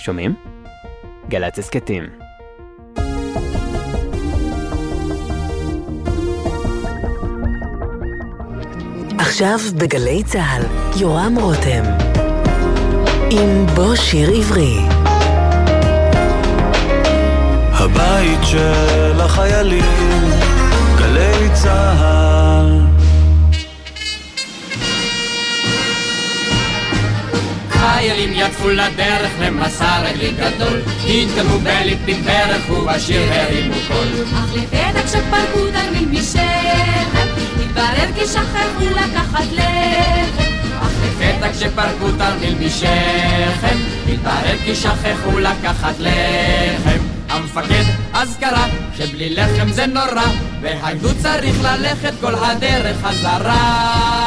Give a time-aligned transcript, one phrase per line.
[0.00, 0.34] שומעים?
[1.28, 2.04] גל"צ הסכתים.
[9.18, 10.62] עכשיו בגלי צה"ל,
[11.00, 11.82] יורם רותם.
[13.30, 14.76] עם בוא שיר עברי.
[17.72, 20.09] הבית של החיילים,
[28.40, 34.06] יצאו לדרך למסע רגלי גדול, התקדמו בליפים ברך ובשיר הרימו קול.
[34.34, 37.26] אך לפתע כשפרקו תרמיל משכם,
[37.60, 40.52] התברר כי שכחו לקחת לחם.
[40.82, 47.00] אך לפתע כשפרקו תרמיל משכם, התברר כי שכחו לקחת לחם.
[47.28, 50.26] המפקד אז קרא שבלי לחם זה נורא,
[50.60, 54.19] והגדוד צריך ללכת כל הדרך חזרה.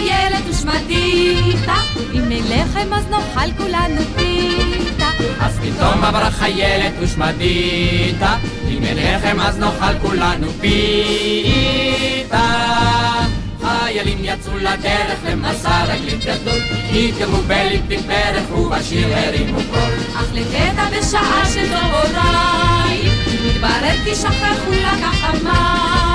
[0.00, 1.74] חיילת ושמדיתה,
[2.14, 5.08] אם אין לחם אז נאכל כולנו פיתה.
[5.40, 8.36] אז פתאום עברה חיילת ושמדיתה,
[8.68, 12.40] אם אין לחם אז נאכל כולנו פיתה.
[13.60, 16.60] חיילים יצאו לדרך למסע רגלית גדול,
[16.92, 19.92] התקרבו בליפים ברך ובשיר הרימו קול.
[20.14, 23.12] אך לפתע בשעה של צהריים,
[23.46, 26.09] מתברר כי שכחו לקחת מים.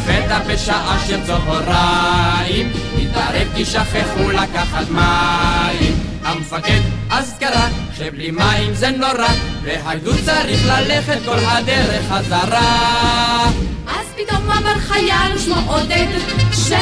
[0.00, 5.94] לפתע בשעה של צהריים, התברר כי שכחו לקחת מים.
[6.24, 9.28] המפקד אז קרא שבלי מים זה נורא,
[9.62, 13.44] והגדוד צריך ללכת כל הדרך חזרה.
[13.86, 16.06] אז פתאום אמר חייל ושמו עודד,
[16.52, 16.72] ש...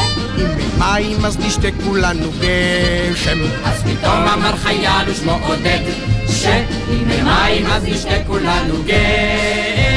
[0.78, 3.38] מים אז נשתה כולנו גשם.
[3.64, 5.80] אז פתאום אמר חייל ושמו עודד,
[6.44, 6.64] אין
[7.24, 9.87] מים אז נשתה כולנו גשם.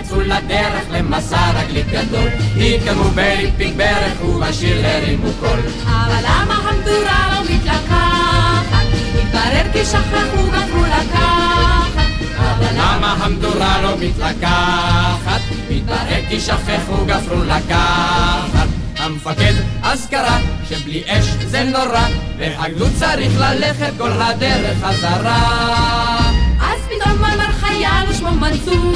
[0.00, 5.58] יצאו לדרך למסע רגלית גדול, התקדמו בליפיק ברך ובשיר הרימו קול.
[5.86, 8.86] אבל למה המדורה לא מתלקחת?
[9.14, 12.10] התברר כי שכחו גפרו לקחת.
[12.38, 15.40] אבל למה המדורה לא מתלקחת?
[15.70, 18.68] מתברר כי שכחו גפרו לקחת.
[18.96, 20.38] המפקד אז קרא
[20.68, 22.06] שבלי אש זה נורא,
[22.38, 26.19] והגדוד צריך ללכת כל הדרך חזרה.
[26.90, 28.92] פתאום אמר חייל ושמו מנצור,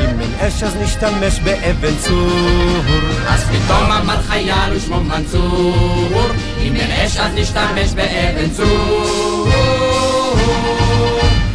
[0.00, 2.80] אם אין אש אז נשתמש באבן צור.
[3.28, 6.30] אז פתאום אמר חייל ושמו מנצור,
[6.62, 9.93] אם אין אש אז נשתמש באבן צור.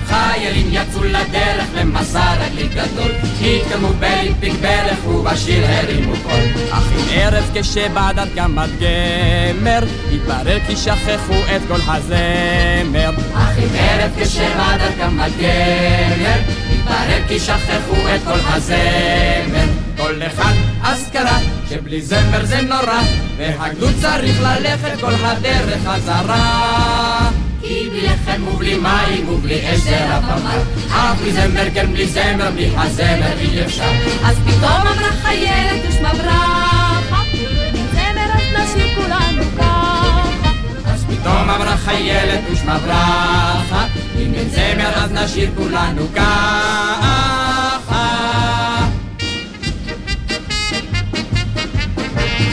[0.10, 6.64] חיילים יצאו לדרך למסע רגלית גדול, התקדמו בליפיק ברך ובשיר הרימו קול.
[6.72, 9.80] אך עם ערב כשבעדת גמד גמר,
[10.14, 13.12] התברר כי שכחו את כל הזמר.
[13.34, 16.40] אך עם ערב כשבעדת גמד גמר,
[16.72, 19.66] התברר כי שכחו את כל הזמר.
[19.98, 20.54] כל אחד
[20.84, 23.02] אז קרא שבלי זמר זה נורא,
[23.38, 27.30] והגדוד צריך ללכת כל הדרך חזרה.
[27.62, 32.08] כי בלי לחם ובלי מים ובלי אש זה רב אמר, אך בלי זמר כן בלי
[32.08, 33.92] זמר, בלי הזמר אי אפשר.
[34.26, 40.50] אז פתאום אמרה חיילת ושמה ברכה, אם זמר אז נשאיר כולנו ככה.
[40.86, 43.86] אז פתאום אמרה חיילת ושמה ברכה,
[44.20, 47.20] אם אין זמר אז נשאיר כולנו ככה.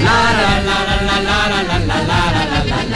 [0.04, 2.95] לה לה לה לה לה לה לה לה לה לה לה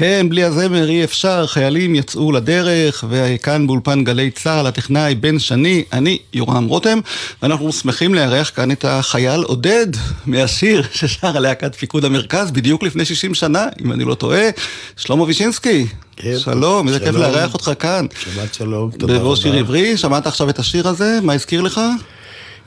[0.00, 5.84] כן, בלי הזמר אי אפשר, חיילים יצאו לדרך, וכאן באולפן גלי צה"ל, הטכנאי בן שני,
[5.92, 6.98] אני יורם רותם,
[7.42, 9.86] ואנחנו שמחים לארח כאן את החייל עודד
[10.26, 14.48] מהשיר ששר להקת פיקוד המרכז בדיוק לפני 60 שנה, אם אני לא טועה,
[14.96, 15.86] שלמה וישינסקי.
[16.16, 17.14] כן, שלום, איזה כיף.
[17.14, 18.06] לארח אותך כאן.
[18.20, 19.22] שבת שלום, תודה רבה.
[19.22, 21.18] בבוא שיר עברי, שמעת עכשיו את השיר הזה?
[21.22, 21.80] מה הזכיר לך?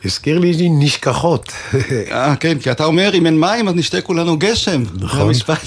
[0.05, 1.51] הזכיר לי נשכחות.
[2.11, 4.83] אה, כן, כי אתה אומר, אם אין מים אז נשתה כולנו גשם.
[4.95, 5.19] נכון.
[5.19, 5.61] זה המשפט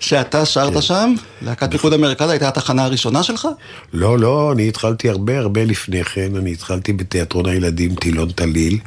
[0.00, 3.48] שאתה שרת שם, להקת פיקוד המרכז הייתה התחנה הראשונה שלך?
[3.92, 8.78] לא, לא, אני התחלתי הרבה הרבה לפני כן, אני התחלתי בתיאטרון הילדים טילון טליל,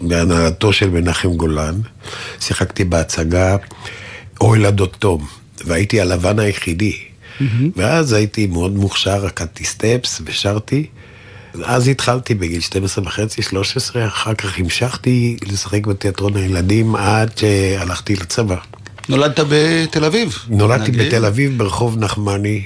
[0.00, 1.80] בהנהלתו של מנחם גולן.
[2.40, 3.56] שיחקתי בהצגה
[4.40, 5.26] אוהל הדותום,
[5.64, 6.96] והייתי הלבן היחידי.
[7.76, 10.86] ואז הייתי מאוד מוכשר, רקדתי סטפס ושרתי.
[11.64, 18.56] אז התחלתי בגיל 12 וחצי, 13, אחר כך המשכתי לשחק בתיאטרון הילדים עד שהלכתי לצבא.
[19.08, 20.38] נולדת בתל אביב.
[20.48, 21.06] נולדתי נגיד.
[21.06, 22.62] בתל אביב ברחוב נחמני.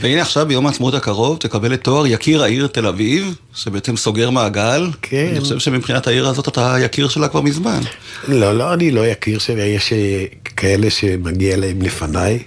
[0.00, 4.90] והנה עכשיו ביום העצמאות הקרוב תקבל את תואר יקיר העיר תל אביב, שבעצם סוגר מעגל.
[5.02, 5.28] כן.
[5.30, 7.80] אני חושב שמבחינת העיר הזאת אתה יקיר שלה כבר מזמן.
[8.28, 10.24] לא, לא, אני לא יכיר שיש אה,
[10.56, 12.38] כאלה שמגיע להם לפניי.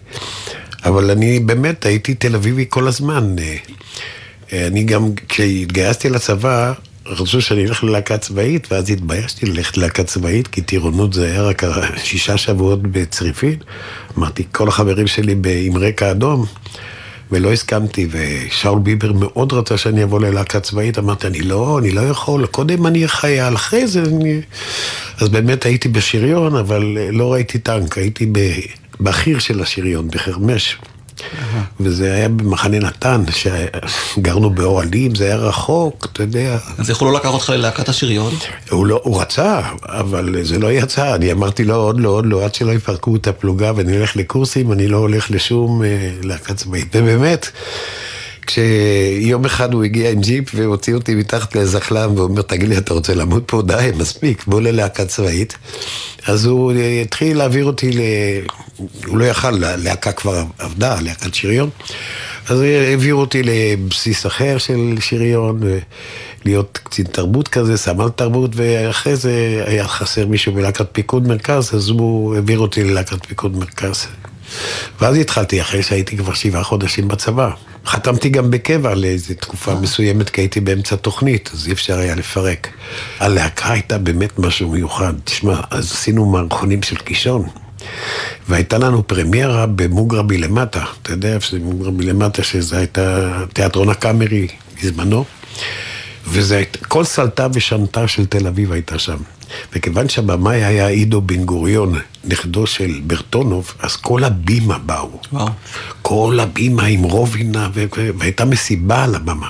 [0.85, 3.35] אבל אני באמת הייתי תל אביבי כל הזמן.
[4.55, 6.73] אה, אה, אני גם, כשהתגייסתי לצבא,
[7.05, 11.63] רצו שאני אלך ללהקה צבאית, ואז התביישתי ללכת ללהקה צבאית, כי טירונות זה היה רק
[11.97, 13.55] שישה שבועות בצריפין.
[14.17, 15.35] אמרתי, כל החברים שלי
[15.65, 16.45] עם רקע אדום,
[17.31, 22.01] ולא הסכמתי, ושאול ביבר מאוד רצה שאני אבוא ללהקה צבאית, אמרתי, אני לא, אני לא
[22.01, 24.41] יכול, קודם אני אהיה חייל, אחרי זה אני...
[25.21, 28.31] אז באמת הייתי בשריון, אבל לא ראיתי טנק, הייתי
[28.99, 30.77] בחי"ר של השריון, בחרמש.
[31.79, 36.57] וזה היה במחנה נתן, שגרנו באוהלים, זה היה רחוק, אתה יודע.
[36.77, 38.33] אז יכולו לקחת אותך ללהקת השריון?
[38.69, 41.15] הוא, לא, הוא רצה, אבל זה לא יצא.
[41.15, 44.71] אני אמרתי לו, עוד לא, עוד לא, עד שלא יפרקו את הפלוגה ואני אלך לקורסים,
[44.71, 46.87] אני לא הולך לשום אה, להקה צבאית.
[46.93, 47.51] ובאמת,
[48.47, 53.15] כשיום אחד הוא הגיע עם ג'יפ והוציא אותי מתחת לזחלם ואומר, תגיד לי, אתה רוצה
[53.15, 53.61] למות פה?
[53.61, 55.57] די, מספיק, בוא ללהקה צבאית.
[56.27, 57.99] אז הוא התחיל להעביר אותי ל...
[59.05, 61.69] הוא לא יכל, להקה כבר עבדה, להקת שריון.
[62.49, 65.59] אז העבירו אותי לבסיס אחר של שריון,
[66.45, 71.89] להיות קצין תרבות כזה, סמל תרבות, ואחרי זה היה חסר מישהו בלהקת פיקוד מרכז, אז
[71.89, 74.07] הוא העביר אותי ללהקת פיקוד מרכז.
[75.01, 77.49] ואז התחלתי, אחרי שהייתי כבר שבעה חודשים בצבא.
[77.85, 79.75] חתמתי גם בקבע לאיזו תקופה.
[79.75, 82.67] מסוימת, כי הייתי באמצע תוכנית, אז אי אפשר היה לפרק.
[83.19, 85.13] הלהקה הייתה באמת משהו מיוחד.
[85.23, 87.47] תשמע, אז עשינו מערכונים של קישון,
[88.49, 90.83] והייתה לנו פרמיירה במוגרבי למטה.
[91.01, 94.47] אתה יודע איפה זה מוגרבי למטה, שזה הייתה תיאטרון הקאמרי
[94.83, 95.25] בזמנו.
[96.27, 99.17] וזה הייתה, כל סלטה ושנתה של תל אביב הייתה שם.
[99.73, 105.19] וכיוון שהבמאי היה עידו בן גוריון, נכדו של ברטונוב, אז כל הבימה באו.
[105.33, 105.47] וואו.
[106.01, 107.69] כל הבימה עם רובינה,
[108.17, 109.47] והייתה מסיבה על הבמה.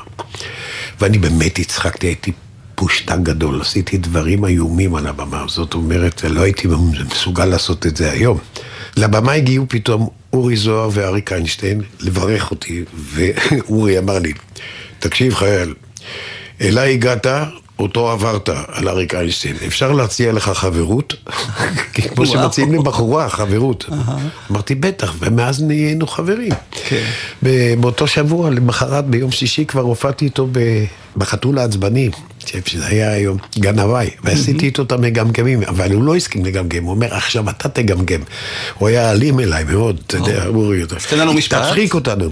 [1.01, 2.31] ואני באמת הצחקתי, הייתי
[2.75, 5.43] פושטן גדול, עשיתי דברים איומים על הבמה.
[5.47, 6.67] זאת אומרת, לא הייתי
[7.11, 8.37] מסוגל לעשות את זה היום.
[8.97, 12.83] לבמה הגיעו פתאום אורי זוהר ואריק איינשטיין לברך אותי,
[13.13, 14.33] ואורי אמר לי,
[14.99, 15.73] תקשיב חייל,
[16.61, 17.27] אליי הגעת,
[17.79, 19.55] אותו עברת על אריק איינשטיין.
[19.67, 21.13] אפשר להציע לך חברות?
[22.15, 23.85] כמו שמציעים לבחורה, חברות.
[24.51, 26.51] אמרתי, בטח, ומאז נהיינו חברים.
[26.89, 27.03] כן.
[27.79, 30.47] באותו שבוע, למחרת, ביום שישי, כבר הופעתי איתו
[31.17, 32.09] בחתול העצבני,
[32.65, 36.91] שזה היה היום גן הוואי, ועשיתי איתו את המגמגמים, אבל הוא לא הסכים לגמגם, הוא
[36.91, 38.21] אומר, עכשיו אתה תגמגם.
[38.77, 41.57] הוא היה אלים אליי מאוד, אתה יודע, אורי, תן לנו משפט.
[41.57, 42.29] תרחיק אותנו.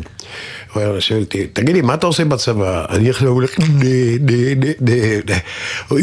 [0.73, 2.85] הוא היה שואל אותי, תגיד לי, מה אתה עושה בצבא?
[2.89, 3.51] אני עכשיו הולך,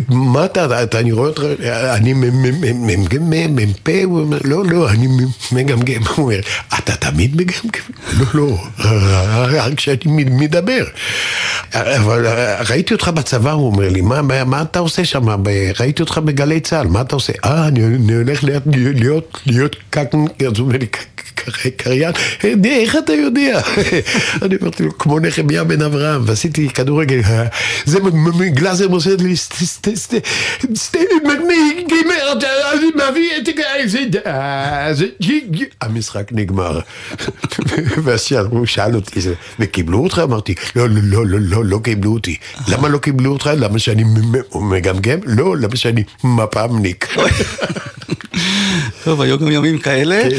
[0.08, 1.42] מה אתה, אני רואה אותך,
[1.94, 5.08] אני מ"פ, הוא אומר, לא, לא, אני
[5.52, 6.02] מגמגם.
[6.02, 6.40] הוא אומר,
[6.78, 7.82] אתה תמיד מגמגם?
[8.34, 8.48] לא,
[8.84, 10.84] לא, רק כשאני מדבר.
[11.74, 12.26] אבל
[12.68, 15.28] ראיתי אותך בצבא, הוא אומר לי, מה אתה עושה שם?
[15.80, 17.32] ראיתי אותך בגלי צה"ל, מה אתה עושה?
[17.44, 18.44] אה, אני הולך
[19.46, 20.86] להיות קקן, אז הוא אומר לי,
[21.76, 22.12] קריין,
[22.64, 23.60] איך אתה יודע?
[24.42, 27.20] אני אמרתי לו, כמו נחמיה בן אברהם, ועשיתי כדורגל,
[27.84, 27.98] זה
[28.54, 29.34] גלאזר מוסר לי,
[32.72, 34.98] אני מביא את זה,
[35.80, 36.80] המשחק נגמר.
[38.04, 39.20] ואז הוא שאל אותי,
[39.58, 40.20] וקיבלו אותך?
[40.24, 42.36] אמרתי, לא, לא, לא, לא, לא קיבלו אותי.
[42.68, 43.50] למה לא קיבלו אותך?
[43.56, 44.04] למה שאני
[44.54, 45.18] מגמגם?
[45.26, 47.08] לא, למה שאני מפ"מניק.
[49.04, 50.38] טוב, היו גם ימים כאלה, כן.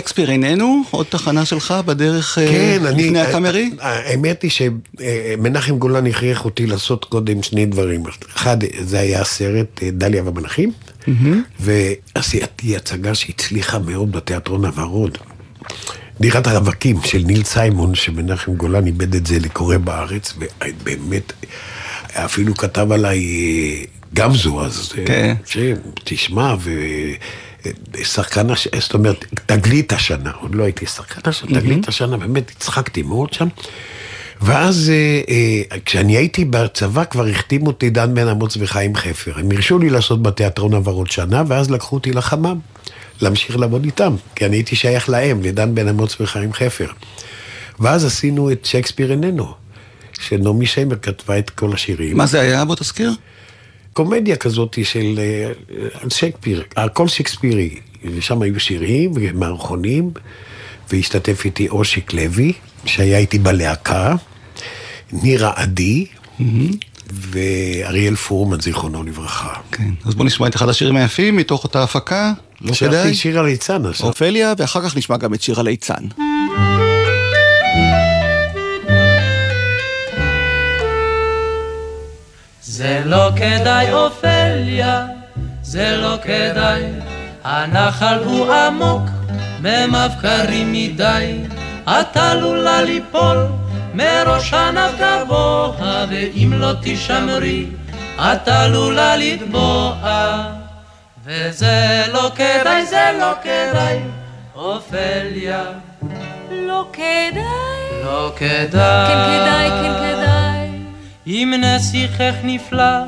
[0.00, 0.82] ושייקספיר איננו?
[0.90, 3.70] עוד תחנה שלך בדרך אה, כן, לפני אני, הקאמרי?
[3.80, 8.02] האמת היא שמנחם גולן הכריח אותי לעשות קודם שני דברים.
[8.36, 10.72] אחד, זה היה הסרט אה, דליה ומלאכים,
[11.60, 15.18] ועשיתי הצגה שהצליחה מאוד בתיאטרון הוורוד.
[16.20, 21.32] דירת הרווקים של ניל סיימון, שמנחם גולן איבד את זה לקורא בארץ, ובאמת,
[22.12, 23.84] אפילו כתב עליי אה,
[24.14, 25.34] גמזו, אז כן.
[26.04, 26.70] תשמע, ו...
[28.02, 28.46] שחקן,
[28.80, 33.48] זאת אומרת, תגלית השנה, עוד לא הייתי שחקן השנה, תגלית השנה, באמת הצחקתי מאוד שם.
[34.42, 39.32] ואז אה, אה, כשאני הייתי בצבא כבר החתימו אותי דן בן אמוץ וחיים חפר.
[39.36, 42.58] הם הרשו לי לעשות בתיאטרון עבר עוד שנה, ואז לקחו אותי לחמם,
[43.20, 46.86] להמשיך לעבוד איתם, כי אני הייתי שייך להם, לדן בן אמוץ וחיים חפר.
[47.80, 49.54] ואז עשינו את שייקספיר איננו,
[50.20, 52.16] שנעמי שמר כתבה את כל השירים.
[52.16, 52.64] מה זה היה?
[52.64, 53.10] בוא תזכיר.
[53.92, 57.80] קומדיה כזאת של אה, שייקספיר, הכל שייקספירי.
[58.04, 60.10] ושם היו שירים ומערכונים,
[60.90, 62.52] והשתתף איתי אושיק לוי,
[62.84, 64.14] שהיה איתי בלהקה,
[65.12, 66.06] נירה עדי,
[67.10, 69.54] ואריאל פורמן, זיכרונו לברכה.
[69.72, 73.14] כן, אז בוא נשמע את אחד השירים היפים מתוך אותה הפקה, לא כדאי?
[73.14, 74.06] שיר הליצן עכשיו.
[74.06, 76.04] אופליה, ואחר כך נשמע גם את שיר הליצן.
[82.80, 85.06] זה לא כדאי אופליה,
[85.62, 86.82] זה לא כדאי,
[87.44, 89.02] הנחל הוא עמוק
[89.60, 91.38] ממבקרים מדי,
[91.84, 93.46] את עלולה ליפול
[93.94, 97.66] מראש ענף גבוה, ואם לא תשמרי,
[98.18, 99.92] את עלולה לטבוע.
[101.24, 103.98] וזה לא כדאי, זה לא כדאי,
[104.54, 105.62] אופליה.
[106.50, 108.02] לא כדאי.
[108.04, 109.06] לא כדאי.
[109.08, 110.49] כן כדאי, כן כדאי.
[111.30, 112.98] אם נסיכך נפלא,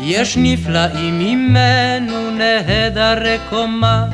[0.00, 4.04] יש נפלאים ממנו נהדרי קומה,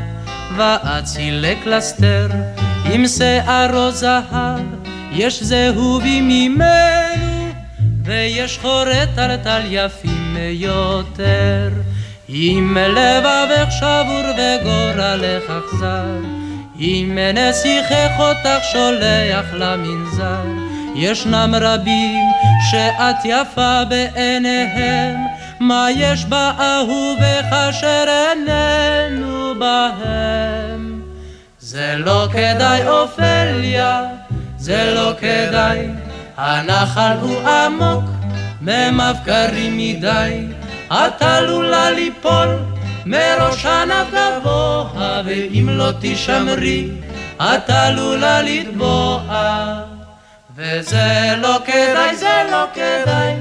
[0.57, 2.29] ואצילי קלסתר,
[2.93, 4.61] עם שערו זהב,
[5.13, 7.53] יש זהובי ממנו,
[8.05, 11.71] ויש חורי טלטל יפים יותר.
[12.29, 16.19] אם לבבך שבור וגורלך אכזר,
[16.79, 22.25] אם נסיכך אותך שולח למנזר, ישנם רבים
[22.71, 25.17] שאת יפה בעיניהם,
[25.61, 31.03] מה יש באהובך אשר איננו בהם?
[31.59, 34.05] זה לא כדאי אופליה,
[34.57, 35.89] זה לא כדאי,
[36.37, 38.05] הנחל הוא עמוק,
[38.61, 40.47] ממבקרים מדי,
[40.93, 42.59] את עלולה ליפול
[43.07, 46.91] מראש ענף גבוה, ואם לא תשמרי,
[47.41, 49.92] את עלולה לטבוע.
[50.57, 53.35] וזה לא כדאי, זה לא כדאי,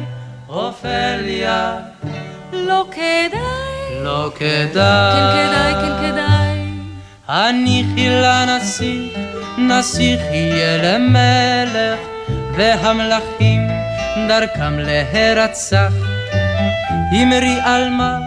[0.49, 1.77] אופליה.
[2.53, 4.03] לא כדאי.
[4.03, 5.15] לא כדאי.
[5.15, 6.59] כן כדאי, כן כדאי.
[7.27, 9.17] הניחי לנסיך,
[9.57, 11.99] נסיך יהיה למלך,
[12.55, 13.67] והמלכים
[14.27, 15.93] דרכם להרצח.
[17.21, 18.19] אמרי על מה,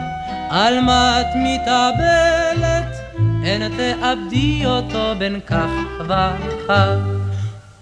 [0.50, 2.96] על מה את מתאבלת,
[3.44, 5.70] אין תאבדי אותו בין כך
[6.06, 7.23] וכך.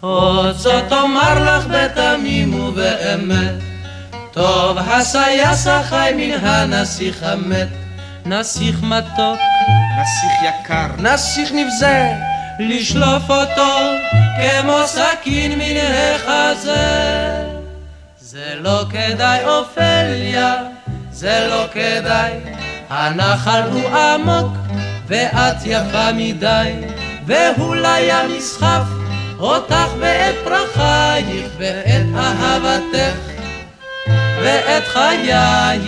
[0.05, 3.55] עוד זאת אומר לך בתמים ובאמת,
[4.31, 7.69] טוב הסייס החי מן הנסיך המת,
[8.27, 9.39] נסיך מתוק,
[10.01, 12.13] נסיך יקר, נסיך נבזה,
[12.59, 13.79] לשלוף אותו
[14.37, 17.45] כמו סכין מן החזה.
[18.21, 20.55] זה לא כדאי אופליה,
[21.11, 22.33] זה לא כדאי,
[22.91, 24.53] הנחל הוא עמוק
[25.07, 26.73] ואת יפה מדי,
[27.27, 29.02] ואולי הנסחף
[29.43, 33.17] אותך ואת פרחייך ואת אהבתך
[34.43, 35.83] ואת חייך.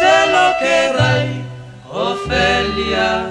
[0.00, 1.28] זה לא כדאי,
[1.90, 3.22] אופליה.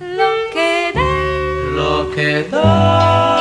[0.00, 1.74] לא כדאי.
[1.74, 3.35] לא כדאי.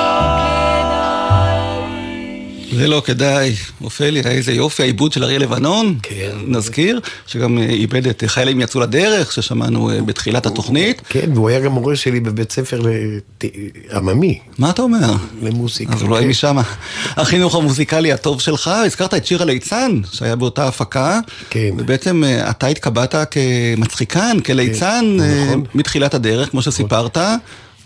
[2.76, 3.56] זה לא כדאי.
[3.84, 5.96] אופליה, איזה יופי, העיבוד של אריה לבנון.
[6.04, 6.32] כן.
[6.48, 11.02] נזכיר, שגם אה, איבד את חיילים יצאו לדרך, ששמענו אה, בתחילת התוכנית.
[11.10, 13.44] כן, והוא היה גם מורה שלי בבית ספר לת-
[13.92, 15.14] עממי, מה אתה אומר?
[15.42, 15.94] למוסיקה.
[15.94, 16.28] אז אולי כן.
[16.30, 16.58] משם.
[17.18, 21.20] החינוך המוזיקלי הטוב שלך, הזכרת את שיר הליצן, שהיה באותה הפקה.
[21.50, 21.70] כן.
[21.78, 25.64] ובעצם אה, אתה התקבעת כמצחיקן, כליצן, אה, נכון.
[25.76, 27.18] מתחילת הדרך, כמו שסיפרת.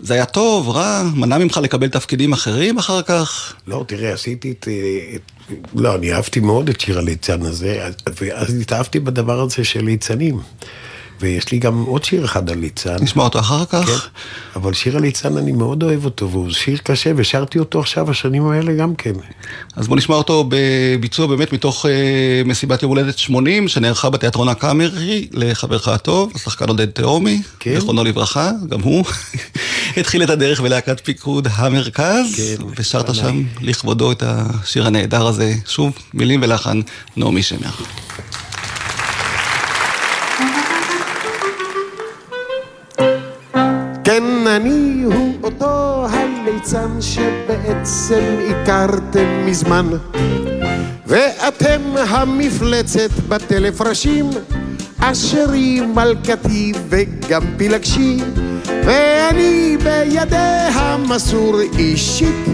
[0.02, 3.54] זה היה טוב, רע, מנע ממך לקבל תפקידים אחרים אחר כך?
[3.66, 4.68] לא, תראה, עשיתי את...
[5.14, 9.84] את- לא, אני אהבתי מאוד את שיר הליצן הזה, אז- ואז התאהבתי בדבר הזה של
[9.84, 10.38] ליצנים.
[11.20, 12.96] ויש לי גם עוד שיר אחד על ליצן.
[13.00, 13.86] נשמע אותו אחר כך.
[13.86, 13.92] כן,
[14.56, 18.72] אבל שיר הליצן אני מאוד אוהב אותו, והוא שיר קשה, ושרתי אותו עכשיו, השנים האלה
[18.72, 19.12] גם כן.
[19.76, 25.28] אז בוא נשמע אותו בביצוע באמת מתוך אה, מסיבת יום הולדת 80, שנערכה בתיאטרון הקאמרי
[25.32, 27.80] לחברך הטוב, השחקן עודד תהומי, כן.
[27.80, 29.04] זכרונו לברכה, גם הוא.
[29.96, 33.14] התחיל את הדרך בלהקת פיקוד המרכז, כן, ושרת.
[33.14, 36.80] שם לכבודו את השיר הנהדר הזה, שוב, מילים ולחן,
[37.16, 37.70] נעמי שמר.
[46.60, 49.86] הליצן שבעצם הכרתם מזמן.
[51.06, 54.30] ואתם המפלצת בטלף ראשים
[54.98, 58.18] אשרי מלכתי וגם פילגשי.
[58.84, 62.44] ואני בידיה מסור אישית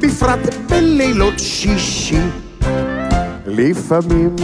[0.00, 2.20] בפרט בלילות שישי.
[3.46, 4.36] לפעמים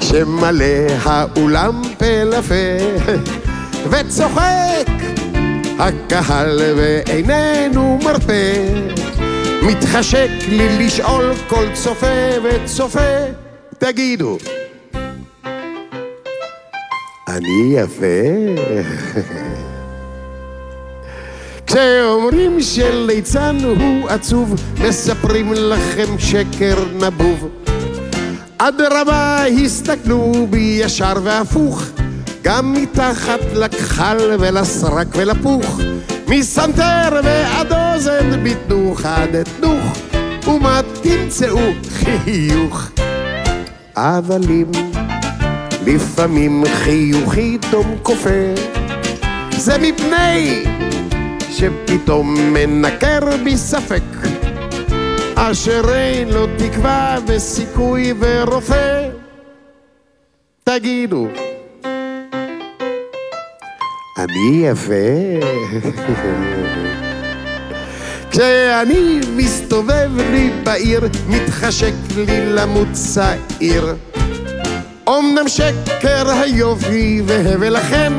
[0.00, 0.64] כשמלא
[1.04, 2.54] האולם פה לפה
[3.90, 5.05] וצוחק
[5.78, 8.32] הקהל ואיננו מרפה.
[9.62, 12.06] מתחשק לי לשאול כל צופה
[12.42, 13.24] וצופה
[13.78, 14.38] תגידו
[17.28, 18.06] אני יפה?
[21.66, 24.54] כשאומרים שליצן הוא עצוב
[24.88, 27.48] מספרים לכם שקר נבוב.
[28.58, 31.82] אדרבה, הסתכלו בי ישר והפוך,
[32.46, 35.80] גם מתחת לכחל ולסרק ולפוך,
[36.28, 39.98] מסנטר ועד אוזן ביטנוך עד אתנוך,
[40.48, 42.90] ומה תמצאו חיוך.
[43.96, 44.70] אבל אם
[45.86, 48.54] לפעמים חיוכי דום כופה,
[49.56, 50.64] זה מפני
[51.50, 54.02] שפתאום מנקר בי ספק
[55.34, 59.08] אשר אין לו תקווה וסיכוי ורופא.
[60.64, 61.28] תגידו
[64.18, 64.94] אני יפה?
[68.30, 73.94] כשאני מסתובב לי בעיר מתחשק לי למות צעיר.
[75.08, 78.12] אמנם שקר היופי והבל החן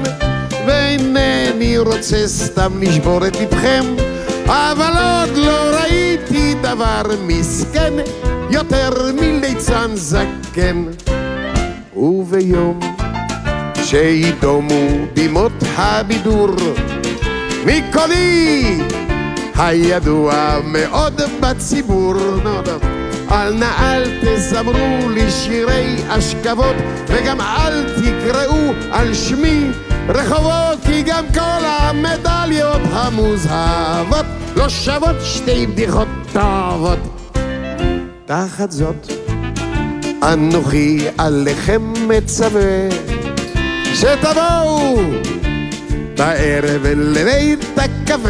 [0.68, 3.84] ואינני רוצה סתם לשבור את לבכם
[4.46, 7.94] אבל עוד לא ראיתי דבר מסכן
[8.52, 10.86] יותר מליצן זקן.
[11.96, 12.97] וביום
[13.90, 16.50] שידומו בימות הבידור.
[17.66, 18.78] מקולי
[19.56, 22.14] הידוע מאוד בציבור.
[23.32, 26.76] אל נא אל תזמרו לי שירי אשכבות
[27.08, 29.66] וגם אל תקראו על שמי
[30.10, 34.26] רחובות כי גם כל המדליות המוזהבות
[34.56, 37.00] לא שוות שתי בדיחות טובות.
[38.26, 39.12] תחת זאת
[40.24, 42.90] אנוכי עליכם מצווה
[44.00, 45.00] שתבואו.
[46.18, 48.30] בערב לבית הקפה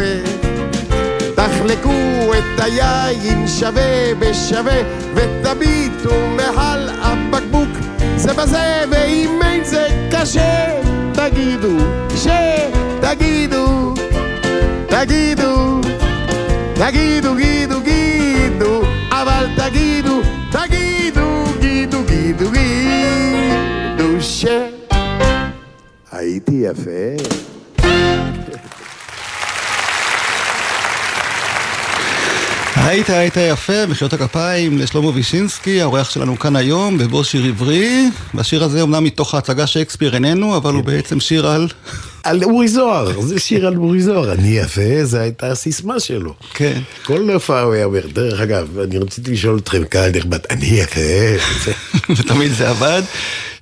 [1.34, 4.80] תחלקו את היין שווה בשווה
[5.14, 7.68] ותביטו מעל הבקבוק.
[8.16, 10.80] זה בזה ואם אין זה קשה
[11.12, 11.76] תגידו
[12.16, 13.94] שתגידו
[14.88, 15.80] תגידו
[16.74, 17.34] תגידו
[26.18, 26.90] הייתי יפה
[32.76, 38.10] היית, היית יפה, מחיאות הכפיים לשלמה וישינסקי, האורח שלנו כאן היום, בבוא שיר עברי.
[38.34, 41.68] והשיר הזה אומנם מתוך ההצגה שייקספיר איננו, אבל הוא בעצם שיר על...
[42.22, 46.34] על אורי זוהר, זה שיר על אורי זוהר, אני יפה, זו הייתה הסיסמה שלו.
[46.54, 46.80] כן.
[47.04, 51.00] כל הופעה הוא היה אומר, דרך אגב, אני רציתי לשאול אתכם, קהל נכבד, אני יפה.
[52.16, 53.02] ותמיד זה עבד.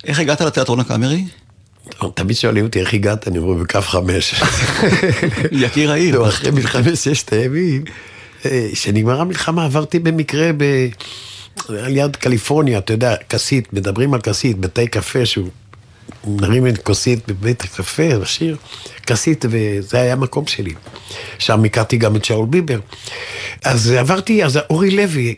[0.04, 1.24] איך הגעת לתיאטרון הקאמרי?
[2.14, 4.34] תמיד שואלים אותי איך הגעת, אני אומר בכף חמש.
[5.52, 6.18] יקיר העיר.
[6.18, 7.84] לא, אחרי מלחמת ששת הימים.
[8.72, 10.64] כשנגמרה המלחמה עברתי במקרה ב...
[11.68, 15.48] על יד קליפורניה, אתה יודע, כסית, מדברים על כסית, בתי קפה שהוא
[16.26, 18.56] נרים את כוסית בבית הקפה, לשיר,
[19.06, 20.74] כסית, וזה היה המקום שלי.
[21.38, 22.78] שם הכרתי גם את שאול ביבר.
[23.64, 25.34] אז עברתי, אז אורי לוי,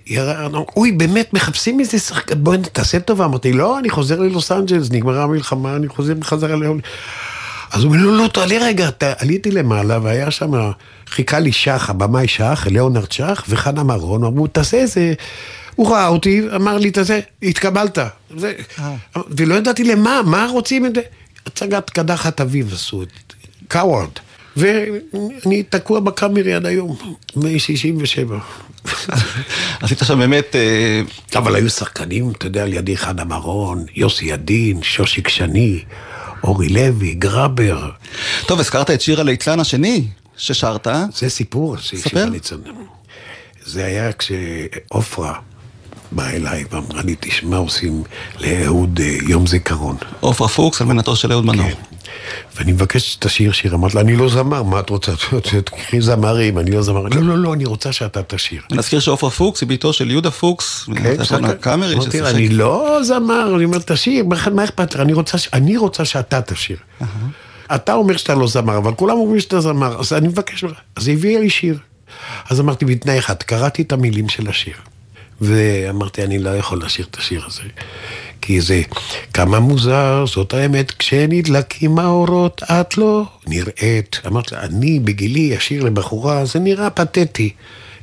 [0.77, 3.25] אוי, באמת מחפשים איזה שחקן, בואי תעשה טובה.
[3.25, 6.83] אמרתי, לא, אני חוזר ללוס אנג'לס, נגמרה המלחמה, אני חוזר בחזרה להולי.
[7.71, 10.71] אז הוא אומר, לא, לא, תעלה רגע, עליתי למעלה, והיה שם,
[11.09, 15.13] חיכה לי שח, הבמאי שח, ליאונרד שח, וחנה מרון, אמרו, תעשה איזה...
[15.79, 17.99] הוא ראה אותי, אמר לי, תעשה, התקבלת.
[18.37, 18.53] זה,
[19.31, 21.01] ולא ידעתי למה, מה רוצים את זה?
[21.47, 23.35] הצגת קדחת אביב עשו את
[23.69, 24.09] קאוורד.
[24.57, 26.97] ואני תקוע בקאמרי עד היום,
[27.37, 28.33] מ-67.
[29.83, 30.57] עשית שם באמת...
[31.37, 35.85] אבל היו שחקנים, אתה יודע, לידי חנה מרון, יוסי ידין, שושיק שני.
[36.45, 37.91] אורי לוי, גרבר.
[38.47, 40.05] טוב, הזכרת את שיר הליצן השני
[40.37, 40.87] ששרת.
[41.15, 42.57] זה סיפור, שיר הליצן.
[43.67, 45.35] זה היה כשעופרה
[46.13, 48.03] באה אליי ואמרה לי, תשמע, עושים
[48.41, 49.97] לאהוד יום זיכרון.
[50.21, 51.71] עופרה פוקס, אלמנתו של אהוד מנור.
[52.57, 53.75] ואני מבקש שתשיר שיר.
[53.75, 55.13] אמרת לה, אני לא זמר, מה את רוצה?
[55.65, 57.03] תקחי זמרים, אני לא זמר.
[57.03, 58.63] לא, לא, לא, אני רוצה שאתה תשיר.
[58.73, 61.17] נזכיר שעופרה פוקס היא ביתו של יהודה פוקס, כן,
[62.23, 65.01] לה, אני לא זמר, אני אומר, תשיר, מה אכפת לך?
[65.53, 66.77] אני רוצה שאתה תשיר.
[67.75, 70.79] אתה אומר שאתה לא זמר, אבל כולם אומרים שאתה זמר, אז אני מבקש ממך.
[70.97, 71.79] אז היא הביאה לי שיר.
[72.51, 74.75] אז אמרתי, בתנאי אחד, קראתי את המילים של השיר.
[75.41, 77.63] ואמרתי, אני לא יכול לשיר את השיר הזה.
[78.41, 78.83] כי זה
[79.35, 84.21] כמה מוזר, זאת האמת, כשנדלקים האורות את לא נראית.
[84.27, 87.53] אמרת לה, אני בגילי אשיר לבחורה, זה נראה פתטי.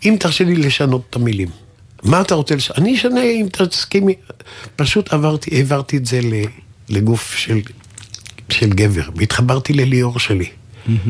[0.06, 1.48] אם תרשה לי לשנות את המילים.
[2.04, 2.80] מה אתה רוצה לשנות?
[2.80, 4.15] אני אשנה אם תסכימי.
[4.76, 6.19] פשוט עברתי, העברתי את זה
[6.89, 7.62] לגוף של,
[8.50, 10.50] של גבר, והתחברתי לליאור שלי.
[10.88, 11.10] Mm-hmm.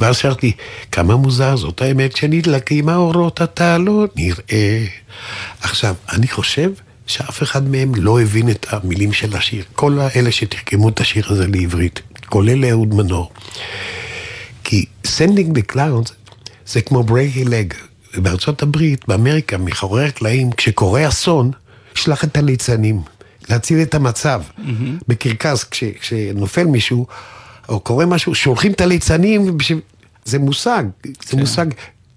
[0.00, 0.52] ואז שרתי,
[0.92, 4.86] כמה מוזר זאת האמת, כשנדלקים האורות אתה לא נראה.
[5.60, 6.70] עכשיו, אני חושב
[7.06, 9.64] שאף אחד מהם לא הבין את המילים של השיר.
[9.72, 13.32] כל האלה שתרגמו את השיר הזה לעברית, כולל אהוד מנור.
[14.64, 16.12] כי Sending the Clouds
[16.66, 17.74] זה כמו breaking leg.
[18.14, 21.50] בארצות הברית, באמריקה, מאחורי הקלעים, כשקורה אסון,
[21.94, 23.00] שלח את הליצנים,
[23.48, 24.42] להציל את המצב.
[24.58, 25.04] Mm-hmm.
[25.08, 27.06] בקרקס, כש, כשנופל מישהו,
[27.70, 29.58] או קורה משהו, שולחים את הליצנים,
[30.24, 31.38] זה מושג, זה כן.
[31.38, 31.66] מושג.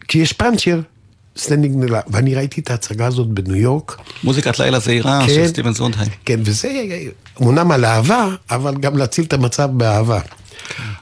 [0.07, 0.81] כשיש פאנצ'ר,
[1.37, 3.97] send in the clowns, ואני ראיתי את ההצגה הזאת בניו יורק.
[4.23, 6.11] מוזיקת לילה זעירה כן, של סטיבן סונדהיים.
[6.25, 6.69] כן, וזה
[7.35, 10.19] אומנם על אהבה, אבל גם להציל את המצב באהבה.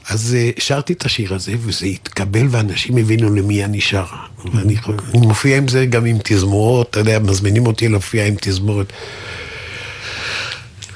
[0.10, 4.06] אז אה, שרתי את השיר הזה, וזה התקבל, ואנשים הבינו למי אני שר.
[4.54, 4.76] ואני
[5.14, 8.94] אני מופיע עם זה גם עם תזמורות, אתה יודע, מזמינים אותי להופיע עם תזמורת.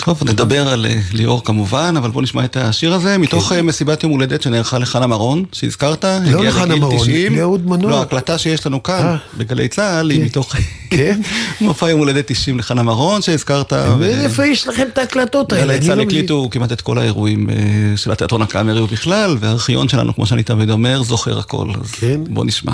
[0.05, 3.55] טוב, נדבר על אה, ליאור כמובן, אבל בוא נשמע את השיר הזה, מתוך כן.
[3.55, 7.35] אה, מסיבת יום הולדת שנערכה לחנה מרון, שהזכרת, לא לחנה מרון, 90.
[7.35, 7.91] לאהוד מנור.
[7.91, 9.17] לא, ההקלטה שיש לנו כאן, אה.
[9.37, 10.25] בגלי צה"ל, היא כן.
[10.25, 10.55] מתוך
[10.89, 11.21] כן?
[11.61, 13.73] מופע יום הולדת 90 לחנה מרון שהזכרת.
[13.99, 15.77] ואיפה יש לכם את ההקלטות האלה?
[15.77, 16.03] גלי צה"ל לא.
[16.03, 17.49] הקליטו כמעט את כל האירועים
[17.95, 21.67] של התיאטרון הקאמרי ובכלל, והארכיון שלנו, כמו שאני תמיד אומר, זוכר הכל.
[21.83, 22.21] אז כן.
[22.29, 22.73] בוא נשמע.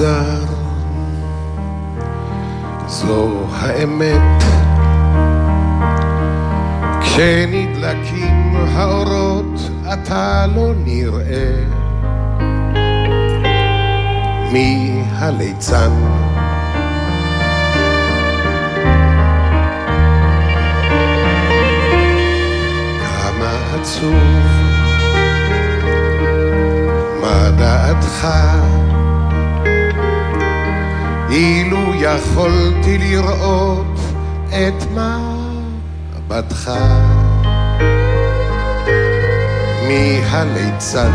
[0.00, 0.44] מוזר.
[2.86, 4.42] זו האמת.
[7.00, 9.60] כשנדלקים האורות
[9.92, 11.52] אתה לא נראה.
[14.52, 15.92] מי הליצן?
[23.00, 24.14] כמה עצוב.
[27.22, 28.28] מה דעתך
[31.40, 33.98] אילו יכולתי לראות
[34.48, 36.70] את מבטך
[39.88, 41.10] מי הליצן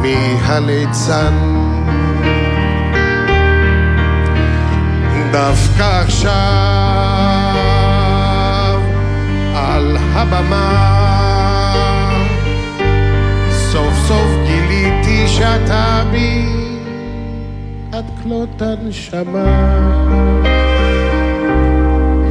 [0.00, 1.34] מי הליצן
[5.32, 6.40] דווקא עכשיו
[9.54, 10.94] על הבמה
[13.50, 16.53] סוף סוף גיליתי שאתה בי
[18.24, 19.80] עד כלות הנשמה.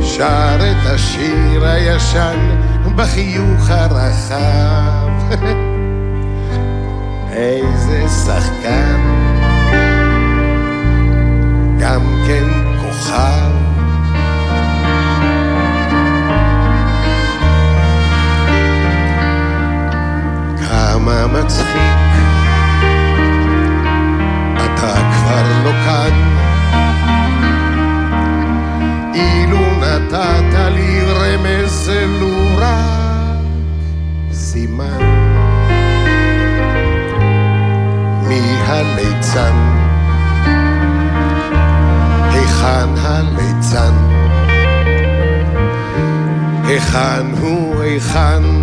[0.01, 2.37] שר את השיר הישן
[2.95, 5.09] בחיוך הרחב.
[7.31, 8.99] איזה שחקן.
[11.79, 12.47] גם כן
[12.81, 13.51] כוכב.
[20.59, 22.12] כמה מצחיק
[25.23, 26.13] כבר לא כאן.
[29.13, 33.37] אילו נתת לי רמז לו רק
[34.31, 34.99] סימן
[38.27, 39.55] מי הליצן?
[42.31, 43.93] היכן הליצן?
[46.63, 48.62] היכן הוא היכן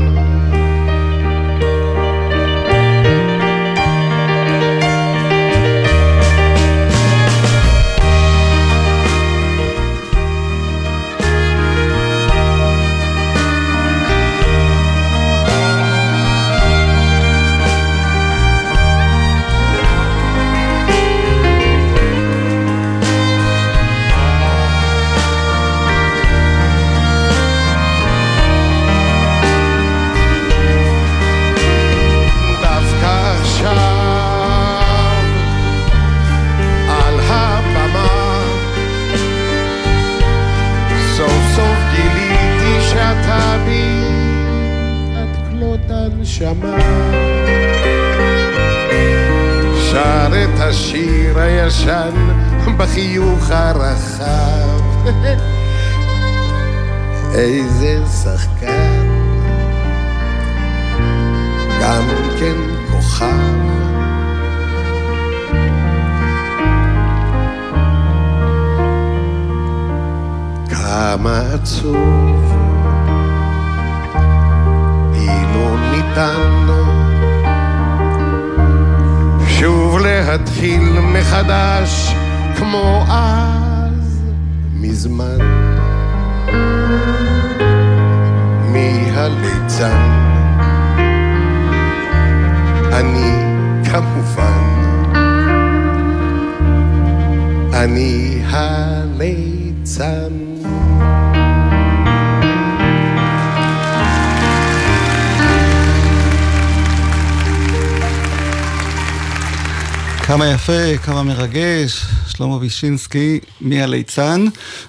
[110.30, 114.44] כמה יפה, כמה מרגש, שלמה וישינסקי מהליצן.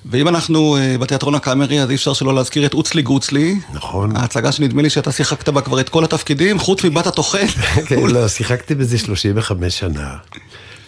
[0.06, 3.56] ואם אנחנו אה, בתיאטרון הקאמרי, אז אי אפשר שלא להזכיר את אוצלי גוצלי.
[3.73, 4.15] נכון.
[4.15, 7.45] ההצגה שנדמה לי שאתה שיחקת בה כבר את כל התפקידים, חוץ מבת הטוחן.
[7.88, 10.15] כן, לא, שיחקתי בזה 35 שנה.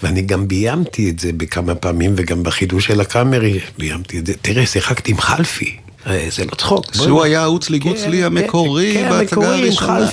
[0.04, 4.34] ואני גם ביימתי את זה בכמה פעמים, וגם בחידוש של הקאמרי ביימתי את זה.
[4.42, 5.78] תראה, שיחקתי עם חלפי.
[6.08, 6.86] אה, זה לא צחוק.
[6.96, 7.24] שהוא.
[7.24, 10.10] היה אוצלי גוצלי כן, המקורי כן, בהצגה הראשונה.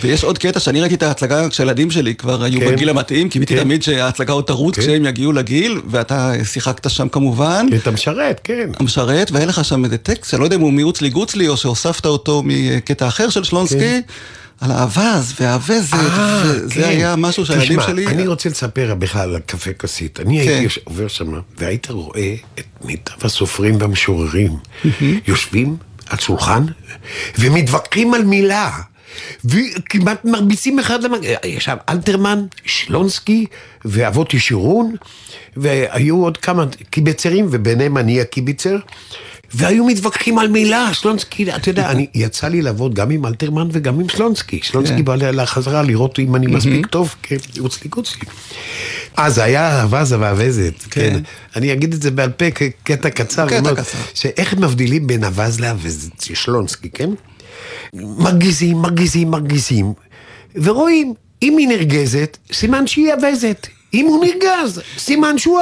[0.00, 2.72] ויש עוד קטע שאני ראיתי את ההצגה כשהילדים שלי כבר היו כן.
[2.72, 3.62] בגיל המתאים, קיוויתי כן.
[3.62, 4.82] תמיד שההצגה עוד תרוץ כן.
[4.82, 7.66] כשהם יגיעו לגיל, ואתה שיחקת שם כמובן.
[7.76, 8.70] את המשרת, כן.
[8.80, 12.06] המשרת, והיה לך שם איזה טקסט, שאני לא יודע אם הוא מאוצלי גוצלי, או שהוספת
[12.06, 14.00] אותו מקטע אחר של שלונסקי,
[14.60, 16.88] על האווז והווזת, אה, וזה כן.
[16.88, 18.06] היה משהו שהילדים תשמע, שלי...
[18.06, 20.20] אני רוצה לספר בכלל על קפה כוסית.
[20.20, 20.50] אני כן.
[20.50, 24.56] הייתי עובר שם, והיית רואה את מיטב הסופרים והמשוררים
[25.26, 25.76] יושבים
[26.08, 26.64] על שולחן
[27.38, 28.70] ומתווכחים על מילה.
[29.44, 31.18] וכמעט מרביצים אחד למג...
[31.44, 33.46] ישב אלתרמן, שלונסקי
[33.84, 34.94] ואבות ישורון,
[35.56, 38.76] והיו עוד כמה קיבצרים, וביניהם אני הקיבצר,
[39.54, 44.00] והיו מתווכחים על מילה, שלונסקי, אתה יודע, אני, יצא לי לעבוד גם עם אלתרמן וגם
[44.00, 44.60] עם שלונסקי.
[44.62, 45.04] שלונסקי כן.
[45.04, 48.22] בא לחזרה לראות אם אני מספיק טוב כעוצלי גוצלי.
[49.18, 51.20] אה, זה היה הוואזה והווזת, כן.
[51.56, 53.48] אני אגיד את זה בעל פה כקטע קצר.
[53.48, 53.98] קטע קצר.
[54.14, 55.20] שאיך מבדילים בין
[55.60, 57.10] להווזת, של שלונסקי, כן?
[57.94, 59.92] מרגיזים, מרגיזים, מרגיזים,
[60.54, 63.66] ורואים, אם היא נרגזת, סימן שהיא אווזת.
[63.94, 65.60] אם הוא נרגז, סימן שהוא.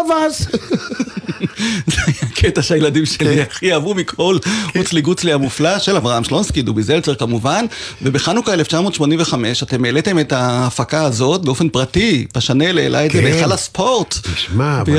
[1.86, 3.10] זה היה קטע שהילדים כן.
[3.10, 4.38] שלי הכי אהבו מכל
[4.78, 7.64] אוצלי גוצלי המופלא של אברהם שלונסקי, דובי זלצר כמובן,
[8.02, 13.24] ובחנוכה 1985 אתם העליתם את ההפקה הזאת באופן פרטי, פשנל העלה את זה כן.
[13.24, 14.14] בהיכל הספורט.
[14.34, 14.92] תשמע, אבל.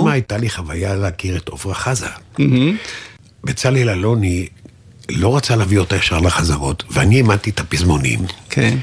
[0.00, 2.06] שם הייתה לי חוויה להכיר את עפרה חזה.
[3.44, 4.46] בצלאל אלוני
[5.10, 8.20] לא רצה להביא אותה ישר לחזרות, ואני העמדתי את הפזמונים.
[8.50, 8.78] כן.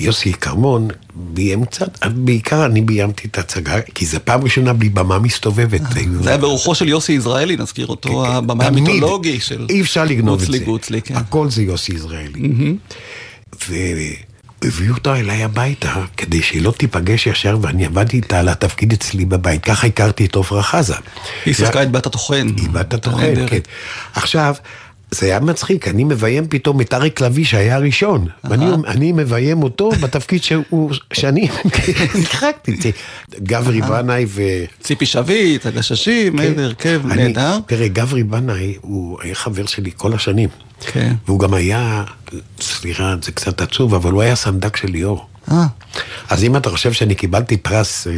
[0.00, 5.18] ויוסי כרמון ביים קצת, בעיקר אני ביימתי את ההצגה, כי זו פעם ראשונה בלי במה
[5.18, 5.80] מסתובבת.
[6.22, 8.88] זה היה ברוחו של יוסי יזרעאלי, נזכיר אותו, הבמאי כן, תמיד.
[8.88, 10.58] המיתולוגי של אי אפשר לגנוב את זה.
[10.58, 11.16] גוצלי, כן.
[11.16, 12.50] הכל זה יוסי יזרעאלי.
[13.68, 19.24] והביאו אותה אליי הביתה, כדי שהיא לא תיפגש ישר, ואני עבדתי איתה על התפקיד אצלי
[19.24, 19.64] בבית.
[19.64, 20.94] ככה הכרתי את עפרה חזה.
[21.44, 22.46] היא שיחקה את בת הטוחן.
[22.56, 23.50] היא בת הטוחן, הנהדרת.
[23.50, 23.58] כן.
[24.14, 24.54] עכשיו,
[25.10, 29.90] זה היה מצחיק, אני מביים פתאום את אריק לביא שהיה הראשון, ואני אני מביים אותו
[29.90, 31.48] בתפקיד שהוא, שאני
[32.82, 32.90] זה.
[33.42, 34.42] גברי בנאי ו...
[34.80, 37.10] ציפי שביט, הגששים, איזה הרכב כן.
[37.10, 37.58] אני- נהדר.
[37.66, 40.48] תראה, גברי בנאי הוא היה חבר שלי כל השנים.
[40.92, 41.14] כן.
[41.26, 42.04] והוא גם היה,
[42.60, 45.26] סליחה, זה קצת עצוב, אבל הוא היה סנדק של ליאור.
[45.50, 45.64] אה,
[46.30, 48.12] אז אם אתה חושב שאני קיבלתי פרס אה,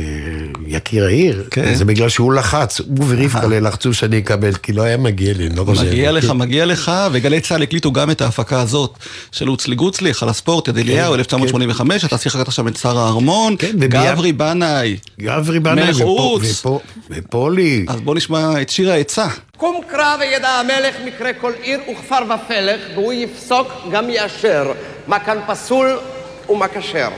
[0.66, 1.74] יקיר העיר, כן.
[1.74, 5.56] זה בגלל שהוא לחץ, הוא ורבקה לחצו שאני אקבל, כי לא היה מגיע לי, אני
[5.56, 5.82] לא חושב.
[5.82, 8.98] מגיע לך, מגיע לך, וגלי צה"ל הקליטו גם את ההפקה הזאת
[9.32, 13.78] של אוצלי גוצלי, חל הספורט, יד אליהו, 1985, אתה שיחקת שם את שר הארמון, כן,
[13.78, 14.96] גברי בנאי.
[15.20, 16.66] גברי בנאי מלך עוץ.
[17.10, 17.84] ופולי.
[17.88, 19.26] אז בוא נשמע את שיר העצה.
[19.56, 24.72] קום קרא וידע המלך מקרה כל עיר וכפר ופלך, והוא יפסוק גם יאשר,
[25.06, 25.98] מה כאן פסול
[26.48, 27.08] ומה כשר.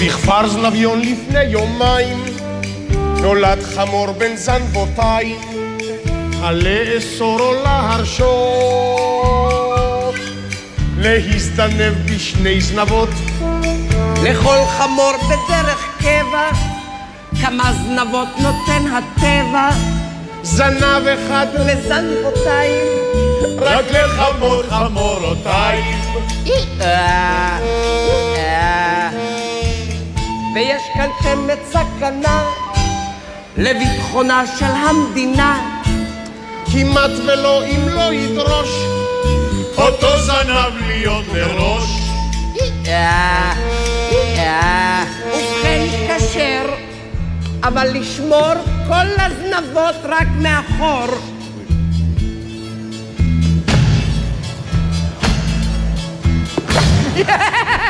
[0.00, 2.24] בכפר זנביון לפני יומיים
[3.20, 5.40] נולד חמור בן זנבותיים
[6.42, 8.72] הלאסור או להרשות
[10.98, 13.08] להזדנב בשני זנבות
[14.22, 16.50] לכל חמור בדרך קבע,
[17.42, 19.70] כמה זנבות נותן הטבע,
[20.42, 22.86] זנב אחד לזנבותיים.
[23.60, 26.00] רק לחמור חמורותיים.
[30.54, 32.44] ויש כאן צמד סכנה
[33.56, 35.80] לביטחונה של המדינה.
[36.72, 38.70] כמעט ולא אם לא ידרוש
[39.76, 41.24] אותו זנב להיות
[42.86, 43.52] אה.
[45.26, 46.91] ובכן כשר,
[47.64, 48.52] אבל לשמור
[48.88, 51.06] כל הזנבות רק מאחור.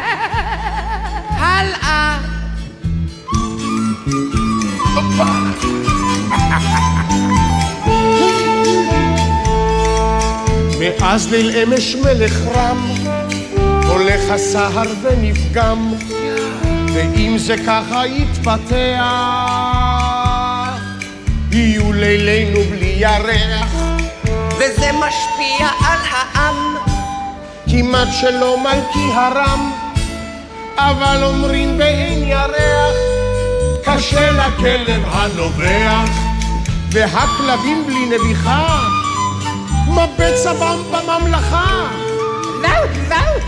[11.12, 12.94] מאז ליל אמש מלך רם
[13.88, 15.92] הולך הסהר ונפגם
[16.94, 19.02] ואם זה ככה יתפתח
[21.50, 23.72] יהיו לילינו בלי ירח
[24.59, 26.76] וזה משפיע על העם.
[27.70, 29.72] כמעט שלא מלכי הרם
[30.78, 32.96] אבל אומרים באין ירח
[33.85, 36.09] קשה לכלב הנובח
[36.90, 38.78] והכלבים בלי נביחה
[39.87, 41.88] מה בצבם בממלכה
[42.61, 43.40] זהו, זהו,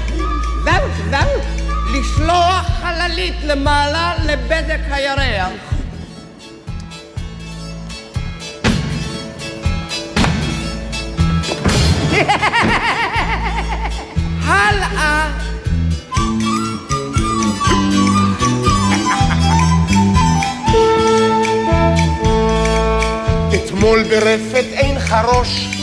[0.65, 1.54] זהו, זהו.
[1.95, 5.53] לשלוח חללית למעלה לבדק הירח.
[14.47, 15.31] הלאה.
[23.55, 25.79] אתמול ברפת אין חרוש,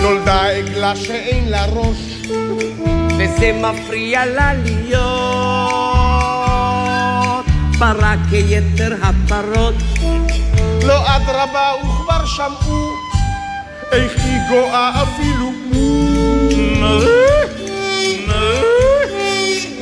[0.00, 2.28] נולדה עגלה שאין לה ראש,
[3.18, 5.13] וזה מפריע לה להיות.
[7.84, 9.74] פרה כיתר הפרות.
[10.84, 12.90] לא אדרבה וכבר שמעו
[13.92, 15.52] איך היא גואה אפילו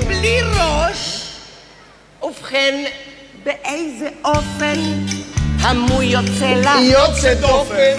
[0.06, 1.22] בלי ראש.
[2.22, 2.84] ובכן,
[3.44, 4.80] באיזה אופן
[5.60, 6.76] המו יוצא לה?
[6.80, 7.96] יוצא דופן.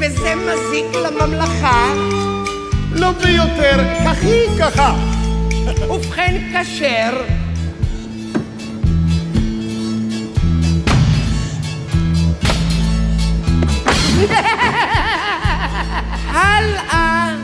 [0.00, 1.92] וזה מזיק לממלכה.
[2.92, 4.94] לא ביותר, כך היא ככה.
[5.90, 7.37] ובכן, כשר.
[16.28, 17.34] הלאה.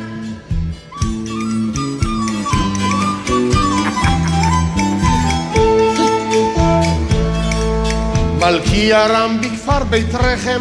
[8.39, 10.61] מלכי ארם בכפר בית רחם,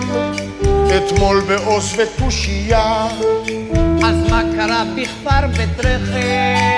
[0.98, 3.08] אתמול בעוז ותושייה.
[4.04, 6.74] אז מה קרה בכפר בית רחם?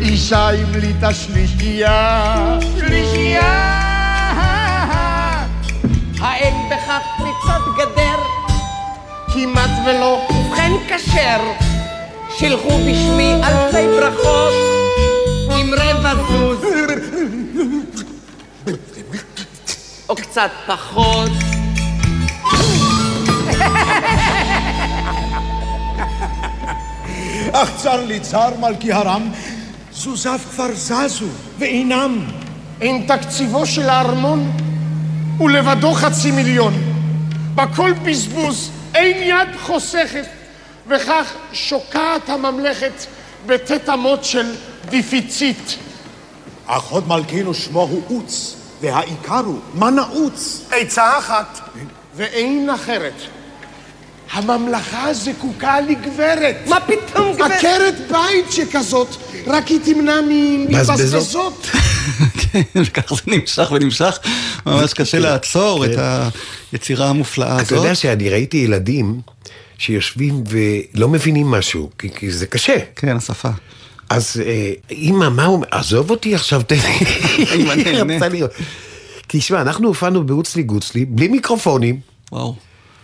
[0.00, 2.58] אישה המליטה שלישייה.
[2.78, 3.78] שלישייה!
[6.20, 7.02] האין בכך
[7.48, 8.18] פריצת גדר?
[9.32, 10.26] כמעט ולא.
[10.30, 11.40] ובכן כשר,
[12.36, 14.52] שילחו בשמי אלפי ברכות
[15.60, 16.58] עם רבע זוז.
[20.08, 21.30] או קצת פחות.
[27.52, 29.30] אך צר לי צר מלכי הרם,
[29.92, 31.26] זוזיו כבר זזו
[31.58, 32.24] ואינם.
[32.80, 34.52] אין תקציבו של הארמון,
[35.40, 36.87] ולבדו חצי מיליון.
[37.58, 40.26] בכל בזבוז, אין יד חוסכת,
[40.88, 42.92] וכך שוקעת הממלכת
[43.46, 44.54] בטית אמות של
[44.88, 45.70] דיפיציט.
[46.66, 50.64] אך הוד מלכינו שמו הוא עוץ, והעיקר הוא מה נעוץ.
[50.70, 51.60] עצה אחת,
[52.16, 53.14] ואין אחרת.
[54.32, 56.56] הממלכה זקוקה לגברת.
[56.66, 57.50] מה פתאום גברת?
[57.50, 59.08] עקרת בית שכזאת,
[59.46, 61.66] רק היא תמנע מבזבזות.
[62.52, 64.18] כן, וכך זה נמשך ונמשך,
[64.68, 65.90] ממש קשה לעצור את
[66.72, 67.66] היצירה המופלאה הזאת.
[67.66, 69.20] אתה יודע שאני ראיתי ילדים
[69.78, 72.76] שיושבים ולא מבינים משהו, כי, זה קשה.
[72.96, 73.48] כן, השפה.
[74.10, 75.64] אז אה, אימא, מה הוא?
[75.70, 77.06] עזוב אותי עכשיו, תן לי.
[77.52, 78.14] אימא, נהנה.
[78.14, 78.50] רצתה לראות.
[79.28, 82.00] כי שמע, אנחנו הופענו באוצלי גוצלי, בלי מיקרופונים.
[82.32, 82.54] וואו.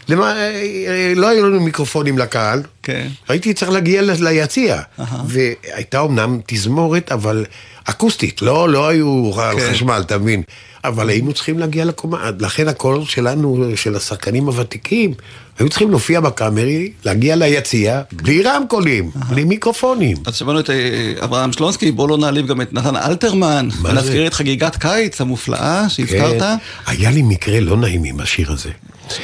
[0.08, 0.50] למה, אה,
[0.88, 2.62] אה, לא היו לנו מיקרופונים לקהל.
[2.84, 3.08] כן.
[3.28, 4.80] הייתי צריך להגיע ליציע.
[5.26, 7.44] והייתה אמנם תזמורת, אבל
[7.84, 9.70] אקוסטית, לא, לא היו כן.
[9.70, 10.42] חשמל, אתה מבין?
[10.84, 15.14] אבל היינו צריכים להגיע לקומה, לכן הקול שלנו, של השחקנים הוותיקים,
[15.58, 20.16] היו צריכים להופיע בקאמרי, להגיע ליציע, בלי רמקולים, בלי מיקרופונים.
[20.26, 24.26] אז שמענו את אה, אברהם שלונסקי, בואו לא נעליב גם את נתן אלתרמן, ונזכיר?
[24.26, 26.56] את חגיגת קיץ המופלאה שהזכרת, כן.
[26.86, 28.70] היה לי מקרה לא נעים עם השיר הזה.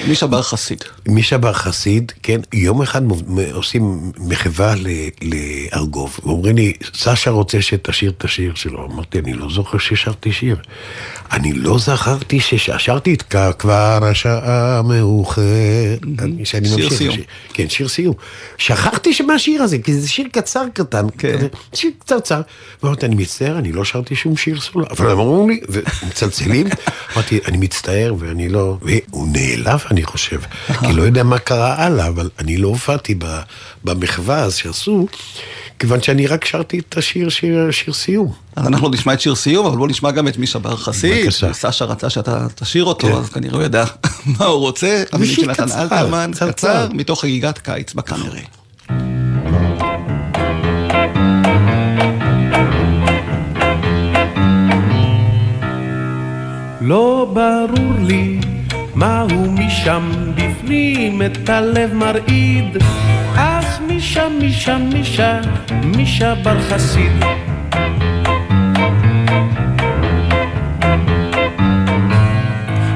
[0.08, 0.84] מישה בר חסיד.
[1.08, 3.02] מישה בר חסיד, כן, יום אחד
[3.52, 4.74] עושים מחווה
[5.22, 8.86] לארגוב, ואומרים לי, סשה רוצה שתשיר את השיר שלו.
[8.92, 10.56] אמרתי, אני לא זוכר ששרתי שיר.
[11.32, 15.98] אני לא זכרתי ששרתי את "כ- כבר השעה מאוחרת.
[16.64, 17.16] שיר סיום.
[17.52, 18.14] כן, שיר סיום.
[18.58, 21.06] שכחתי מהשיר הזה, כי זה שיר קצר קטן.
[21.18, 21.46] כן.
[21.74, 22.40] שיר קצרצר.
[22.82, 24.86] ואמרתי, אני מצטער, אני לא שרתי שום שיר סולו.
[24.90, 26.66] אבל הם אמרו לי, ומצלצלים,
[27.14, 28.76] אמרתי, אני מצטער ואני לא...
[28.82, 30.40] והוא נעלב, אני חושב,
[30.80, 33.39] כי לא יודע מה קרה הלאה, אבל אני לא הופעתי ב-
[33.84, 35.06] במחווה אז שעשו,
[35.78, 38.32] כיוון שאני רק שרתי את השיר, שיר, שיר סיום.
[38.56, 41.24] אז אנחנו נשמע את שיר סיום, אבל בואו נשמע גם את מישה בר חסיד.
[41.24, 41.52] בבקשה.
[41.52, 43.14] סשה רצה שאתה תשאיר אותו, כן.
[43.14, 43.84] אז כנראה הוא ידע
[44.38, 45.04] מה הוא רוצה.
[45.12, 46.52] המילים שיר של נתן קצר, אלתרמן, קצרצר.
[46.52, 48.42] קצר, מתוך חגיגת קיץ בקאמרי.
[56.80, 58.40] לא ברור לי
[58.94, 62.78] מהו משם בפנים את הלב מרעיד
[64.10, 65.40] מישה, מישה, מישה,
[65.84, 67.12] מישה בר חסיד.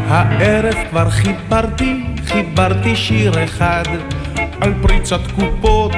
[0.09, 3.83] הערב כבר חיברתי, חיברתי שיר אחד
[4.61, 5.93] על פריצת קופות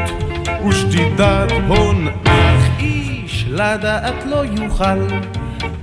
[0.69, 2.09] ושדידת הון.
[2.25, 5.07] אך איש לדעת לא יוכל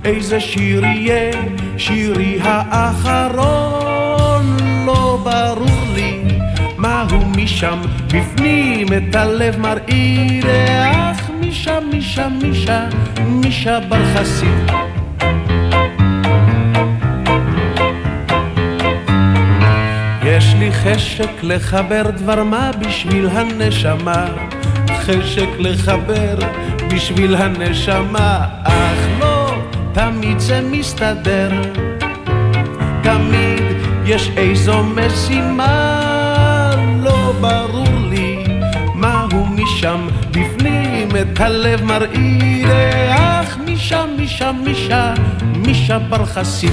[0.04, 1.30] איזה שיר יהיה
[1.76, 4.04] שירי האחרון.
[4.86, 6.22] לא ברור לי
[6.78, 7.80] מהו משם
[8.44, 10.46] בפנים את הלב מרעיד
[10.92, 12.88] אך משם משם משם
[13.26, 14.70] משם בר חסיד.
[20.24, 24.26] יש לי חשק לחבר דבר מה בשביל הנשמה
[24.96, 26.38] חשק לחבר
[26.88, 28.46] בשביל הנשמה.
[28.64, 29.54] אך לא
[29.92, 31.50] תמיד זה מסתדר
[33.02, 33.76] תמיד
[34.06, 36.03] יש איזו משימה
[39.84, 42.66] את הלב מרעיד,
[43.10, 45.14] אך מישה, מישה, מישה,
[45.56, 46.72] מישה בר חסיד.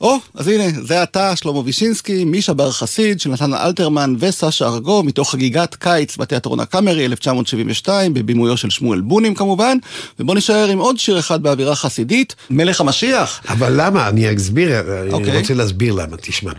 [0.00, 5.02] או, אז הנה, זה אתה, שלמה וישינסקי, מישה בר חסיד, של נתן אלתרמן וסשה ארגו,
[5.02, 9.76] מתוך חגיגת קיץ בתיאטרון הקאמרי 1972, בבימויו של שמואל בונים כמובן,
[10.20, 13.40] ובוא נשאר עם עוד שיר אחד באווירה חסידית, מלך המשיח.
[13.48, 14.08] אבל למה?
[14.08, 15.38] אני אסביר, אני אוקיי.
[15.38, 16.52] רוצה להסביר למה, תשמע.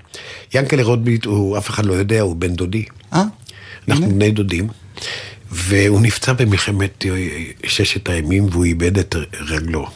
[0.54, 2.84] ינקלה רוטבליט, הוא, אף אחד לא יודע, הוא בן דודי.
[3.14, 3.24] אה?
[3.88, 4.68] אנחנו בני דודים.
[5.52, 9.88] והוא נפצע במלחמת אה, ששת הימים והוא איבד את רגלו.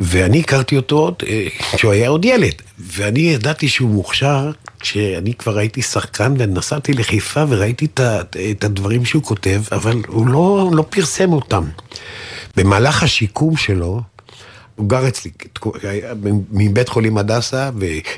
[0.00, 4.50] ואני הכרתי אותו עוד אה, כשהוא היה עוד ילד, ואני ידעתי שהוא מוכשר
[4.80, 10.84] כשאני כבר הייתי שחקן ונסעתי לחיפה וראיתי את, הדברים שהוא כותב, אבל הוא לא, לא
[10.90, 11.64] פרסם אותם.
[12.56, 14.00] במהלך השיקום שלו,
[14.82, 15.30] הוא גר אצלי,
[16.52, 17.70] מבית חולים הדסה,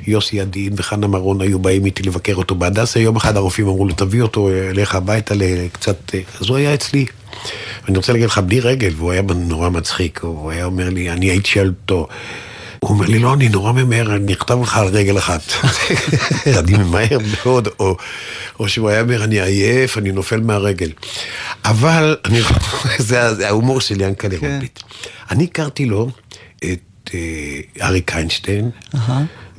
[0.06, 3.00] ויוסי ידין וחנה מרון היו באים איתי לבקר אותו בהדסה.
[3.00, 6.14] יום אחד הרופאים אמרו לו, תביא אותו אליך הביתה לקצת...
[6.40, 7.06] אז הוא היה אצלי.
[7.88, 10.20] אני רוצה להגיד לך, בלי רגל, והוא היה נורא מצחיק.
[10.22, 12.08] הוא היה אומר לי, אני הייתי שואל אותו,
[12.78, 15.42] הוא אומר לי, לא, אני נורא ממהר, אני אכתב לך על רגל אחת.
[16.60, 17.96] אני ממהר מאוד, או,
[18.60, 20.90] או שהוא היה אומר, אני עייף, אני נופל מהרגל.
[21.64, 22.40] אבל, אני,
[22.98, 24.46] זה, זה ההומור של ינקלה כן.
[24.46, 24.80] רוטבליט.
[25.30, 26.10] אני הכרתי לו
[26.72, 28.70] את אה, אריק איינשטיין,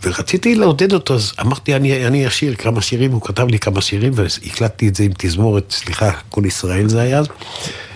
[0.03, 4.13] ורציתי לעודד אותו, אז אמרתי, אני, אני אשיר כמה שירים, הוא כתב לי כמה שירים,
[4.15, 7.27] והקלטתי את זה עם תזמורת, סליחה, כל ישראל זה היה אז.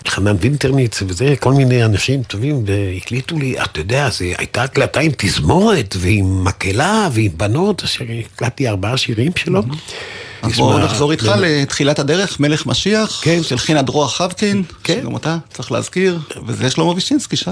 [0.07, 5.11] חנן וינטרניץ וזה, כל מיני אנשים טובים, והקליטו לי, אתה יודע, זו הייתה הקלטה עם
[5.17, 8.05] תזמורת ועם מקהלה ועם בנות, אשר
[8.35, 9.61] הקלטתי ארבעה שירים שלו.
[10.41, 11.31] אז תשמע, בואו נחזור איתך.
[11.37, 13.43] לתחילת הדרך, מלך משיח, כן.
[13.43, 14.99] של חינה דרור חבקין, כן.
[15.01, 17.51] שגם אותה צריך להזכיר, וזה שלמה וישינסקי שר.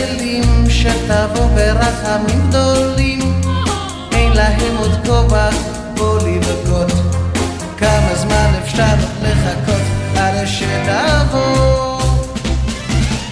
[1.21, 3.41] שתבוא ברחמים גדולים.
[4.11, 5.49] אין להם עוד כובע,
[5.97, 6.91] בוא לבכות.
[7.77, 9.81] כמה זמן אפשר לחכות
[10.15, 10.47] עד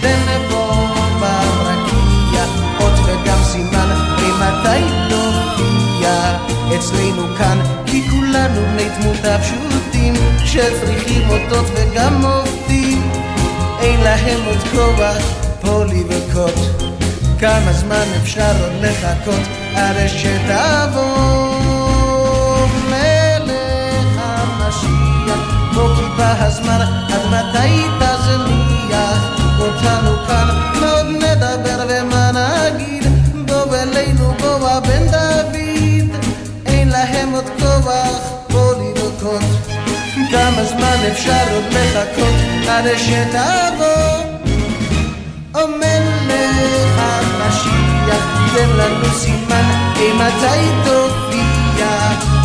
[0.00, 0.72] תן לפה
[1.20, 2.44] ברקיע
[2.80, 3.88] אות וגם סימן
[4.18, 6.36] ממתי נופיע
[6.78, 10.14] אצלנו כאן כי כולנו בני תמותה פשוטים
[10.44, 13.10] שצריכים אותות וגם מופתים
[13.80, 15.12] אין להם עוד כובע
[15.60, 16.89] פה לבכות
[17.40, 21.06] כמה זמן אפשר עוד לחכות עד שתבוא
[22.88, 25.70] מלך המשיח?
[25.74, 30.48] בוא כי בא הזמן עד מתי תזניח אותנו כאן?
[30.80, 33.04] מה עוד נדבר ומה נגיד?
[33.46, 36.16] בוא אלינו בוא בן דוד.
[36.66, 39.42] אין להם עוד כוח בוא לבכות
[40.30, 42.34] כמה זמן אפשר עוד לחכות
[42.68, 44.19] עד שתבוא
[48.50, 51.86] המשיח, תן לנו סימן, אימתי תופיע.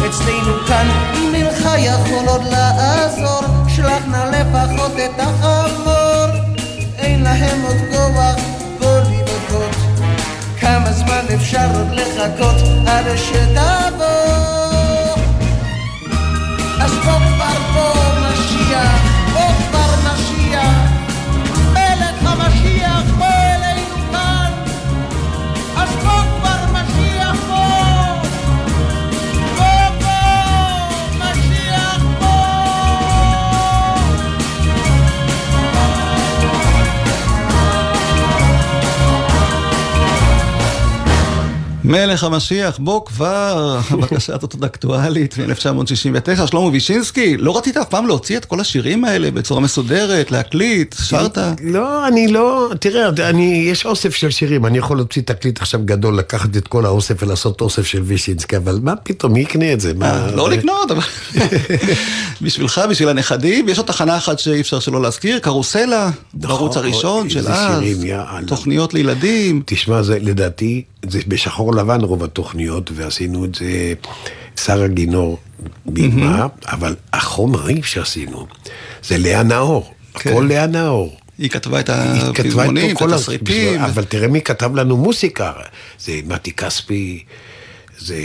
[0.09, 6.55] אצלנו כאן, אם אינך יכול עוד לעזור, שלח נא לפחות את החמור.
[6.97, 8.35] אין להם עוד כוח,
[8.79, 9.75] בוא לבכות.
[10.59, 12.55] כמה זמן אפשר עוד לחכות
[12.87, 14.05] עד שתבוא?
[16.81, 17.34] אז בוא
[41.85, 46.47] מלך המשיח, בוא כבר, בבקשה, זאת עוד אקטואלית מ-1969.
[46.47, 51.37] שלמה וישינסקי, לא רצית אף פעם להוציא את כל השירים האלה בצורה מסודרת, להקליט, שרת?
[51.63, 56.17] לא, אני לא, תראה, אני, יש אוסף של שירים, אני יכול להוציא תקליט עכשיו גדול,
[56.17, 59.93] לקחת את כל האוסף ולעשות אוסף של וישינסקי, אבל מה פתאום, מי יקנה את זה?
[59.93, 61.01] מה, לא זה- לקנות, אבל
[62.41, 63.69] בשבילך, בשביל הנכדים.
[63.69, 67.83] יש עוד תחנה אחת שאי אפשר שלא להזכיר, קרוסלה, בערוץ הראשון של אז.
[68.47, 69.61] תוכניות לילדים.
[69.65, 73.93] תשמע, זה לדעתי, זה בשחור לבן רוב התוכניות, ועשינו את זה,
[74.59, 75.39] שרה גינור
[75.85, 78.47] בימה, אבל החומרים שעשינו,
[79.03, 80.29] זה לאה נאור, כן.
[80.29, 81.17] הכל לאה נאור.
[81.37, 83.81] היא כתבה את הפזמונים, את התסריטים.
[83.81, 85.51] אבל תראה מי כתב לנו מוסיקה,
[85.99, 87.23] זה מתי כספי,
[87.97, 88.15] זה...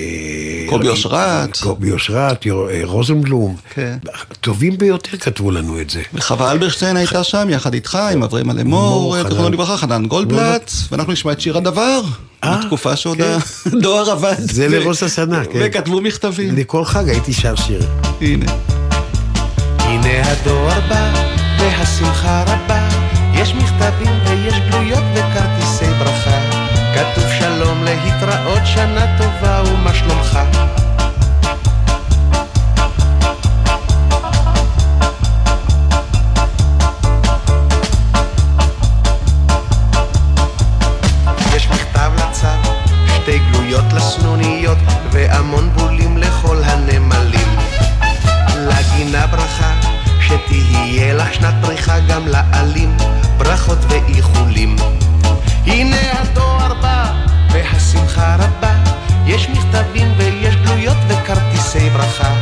[0.69, 1.57] קובי אושרת.
[1.57, 3.57] קובי אושרת, אה, רוזנבלום.
[3.75, 3.99] כן.
[4.41, 6.03] טובים ביותר כתבו לנו את זה.
[6.15, 9.17] וחווה אלברשטיין הייתה שם יחד איתך, עם אברהם מור, אלמור.
[9.23, 12.01] זכרונו לברכה, חנן גולדבלט, ואנחנו נשמע את שיר הדבר,
[12.45, 13.19] בתקופה שעוד
[13.67, 14.35] הדואר עבד.
[14.39, 15.59] זה לראש השנה, כן.
[15.63, 16.57] וכתבו מכתבים.
[16.57, 17.83] לכל חג הייתי שר שיר.
[18.21, 18.53] הנה.
[19.79, 21.13] הנה הדואר בא,
[21.59, 22.89] והשמחה רבה,
[23.35, 26.41] יש מכתבים ויש גלויות וכרטיסי ברכה.
[26.95, 29.30] כתוב שלום להתראות, שנה טובה
[29.67, 30.39] ומה שלומך.
[41.57, 42.47] יש מכתב לצו,
[43.07, 44.79] שתי גלויות לסנוניות,
[45.13, 47.49] והמון בולים לכל הנמלים.
[48.57, 49.75] לגינה ברכה,
[50.21, 52.97] שתהיה לך שנת פריחה גם לעלים,
[53.39, 54.77] ברכות ואיחולים.
[55.67, 57.13] הנה הדואר בא,
[57.53, 58.50] והשמחה רבה,
[59.31, 62.35] יש מכתבים ויש גלויות וכרטיסי ברכה.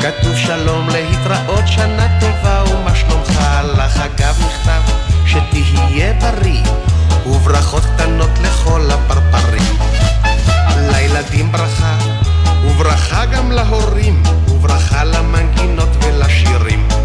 [0.00, 3.40] כתוב שלום להתראות, שנה טובה ומה שלומך,
[3.78, 4.82] לך אגב מכתב,
[5.26, 6.62] שתהיה בריא,
[7.26, 9.78] וברכות קטנות לכל הפרפרים.
[10.92, 11.98] לילדים ברכה,
[12.66, 16.99] וברכה גם להורים, וברכה למנגינות ולשירים.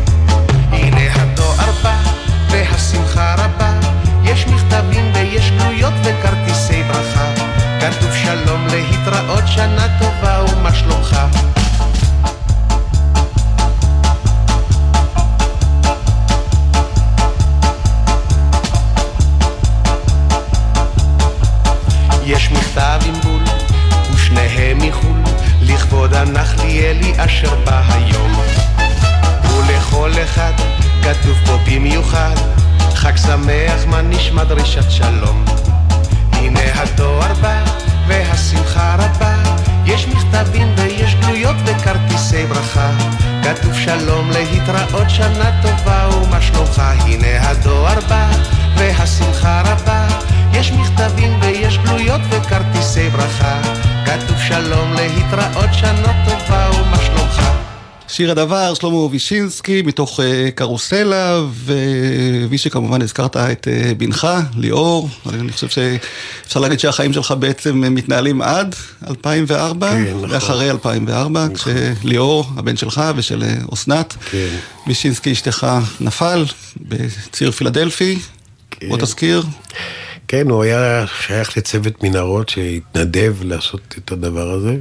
[58.15, 65.51] שיר הדבר, שלמה וישינסקי, מתוך אה, קרוסלה, ומי שכמובן הזכרת את אה, בנך, ליאור, אני
[65.51, 68.75] חושב שאפשר להגיד שהחיים שלך בעצם מתנהלים עד
[69.07, 70.31] 2004, כן, נכון.
[70.31, 74.55] ואחרי 2004, כשליאור, הבן שלך ושל אה, אסנת, כן.
[74.87, 75.67] וישינסקי אשתך
[75.99, 76.45] נפל
[76.81, 78.19] בציר פילדלפי,
[78.87, 79.43] בוא תזכיר.
[80.27, 84.75] כן, הוא היה שייך לצוות מנהרות שהתנדב לעשות את הדבר הזה.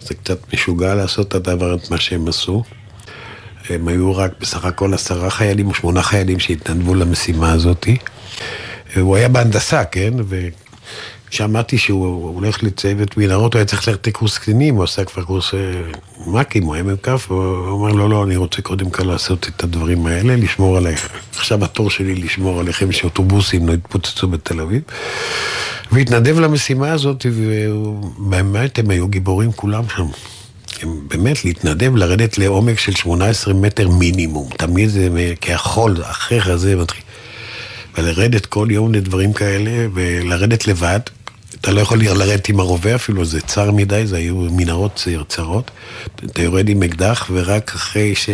[0.00, 2.62] זה קצת משוגע לעשות את הדבר, את מה שהם עשו.
[3.70, 7.88] הם היו רק בסך הכל עשרה חיילים או שמונה חיילים שהתנדבו למשימה הזאת.
[8.96, 10.12] הוא היה בהנדסה, כן?
[11.28, 15.54] וכשאמרתי שהוא הולך לצוות מנהרות, הוא היה צריך ללכת לקורס קצינים, הוא עשה כבר קורס
[15.54, 15.58] אה,
[16.26, 20.36] מ"כים, היה מ"כ, הוא אמר לו, לא, אני רוצה קודם כל לעשות את הדברים האלה,
[20.36, 21.08] לשמור עליך.
[21.36, 24.82] עכשיו התור שלי לשמור עליכם שאוטובוסים לא יתפוצצו בתל אביב.
[25.92, 30.06] והתנדב למשימה הזאת, ובאמת הם היו גיבורים כולם שם.
[30.82, 34.48] הם באמת להתנדב, לרדת לעומק של 18 מטר מינימום.
[34.58, 37.03] תמיד זה מ- כחול, החייך הזה מתחיל.
[37.98, 41.00] ולרדת כל יום לדברים כאלה, ולרדת לבד.
[41.60, 45.70] אתה לא יכול לרדת עם הרובה אפילו, זה צר מדי, זה היו מנהרות צר- צרות.
[46.24, 48.28] אתה יורד עם אקדח, ורק אחרי ש...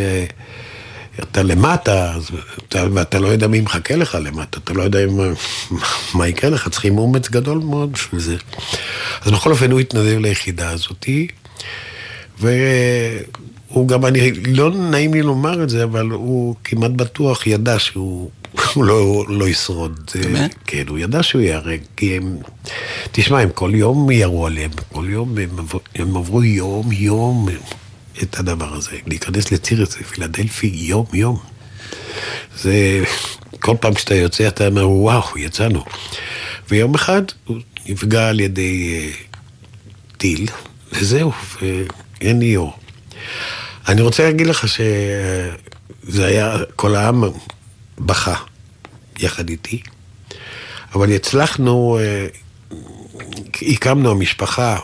[1.23, 2.13] אתה למטה,
[2.69, 5.23] אתה, ואתה לא יודע מי מחכה לך למטה, אתה לא יודע מה,
[6.15, 8.37] מה יקרה לך, צריכים אומץ גדול מאוד בשביל זה.
[9.23, 11.29] אז בכל אופן הוא התנדב ליחידה הזאתי,
[12.39, 18.31] והוא גם, אני, לא נעים לי לומר את זה, אבל הוא כמעט בטוח ידע שהוא
[18.75, 20.11] הוא לא, לא ישרוד.
[20.23, 20.55] באמת?
[20.67, 22.37] כן, הוא ידע שהוא ייהרג, כי הם...
[23.13, 27.49] תשמע, הם כל יום ירו עליהם, כל יום הם, עברו- הם עברו יום-יום
[28.23, 28.91] את הדבר הזה.
[29.07, 31.39] להיכנס לציר הזה, פילדלפי, יום-יום.
[32.59, 33.05] זה...
[33.61, 35.85] כל פעם שאתה יוצא, אתה אומר, וואו, יצאנו.
[36.69, 37.57] ויום אחד הוא
[37.89, 39.11] נפגע על ידי אה,
[40.17, 40.47] טיל,
[40.93, 42.73] וזהו, ואין לי אור.
[43.89, 47.25] אני רוצה להגיד לך שזה היה, כל העם
[47.99, 48.35] בכה
[49.21, 49.83] יחד איתי,
[50.95, 52.27] אבל הצלחנו, אה,
[53.63, 54.79] הקמנו המשפחה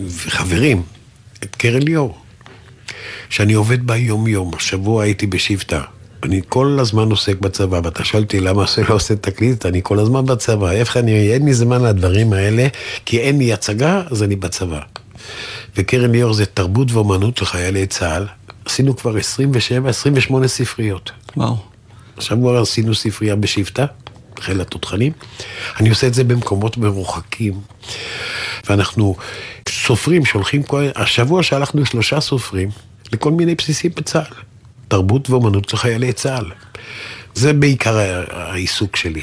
[0.00, 0.82] וחברים
[1.42, 2.18] את קרן ליאור,
[3.30, 4.50] שאני עובד בה יום-יום.
[4.54, 5.82] השבוע הייתי בשבטה.
[6.22, 9.98] אני כל הזמן עוסק בצבא, ואתה שואל אותי למה אני לא עושה תקליט, אני כל
[9.98, 10.70] הזמן בצבא.
[10.70, 12.66] איך אני, אין לי זמן לדברים האלה,
[13.04, 14.80] כי אין לי הצגה, אז אני בצבא.
[15.76, 18.26] וקרן ליאור זה תרבות ואומנות לחיילי צה"ל.
[18.64, 21.10] עשינו כבר 27, 28 ספריות.
[21.36, 21.71] וואו.
[22.16, 23.86] עכשיו כבר עשינו ספרייה בשבטה,
[24.40, 25.12] חיל התותחנים.
[25.80, 27.60] אני עושה את זה במקומות מרוחקים.
[28.68, 29.16] ואנחנו
[29.68, 30.88] סופרים שהולכים, כל...
[30.94, 32.68] השבוע שלחנו שלושה סופרים
[33.12, 34.34] לכל מיני בסיסים בצה"ל.
[34.88, 36.50] תרבות ואומנות לחיילי צה"ל.
[37.34, 37.98] זה בעיקר
[38.30, 39.22] העיסוק שלי.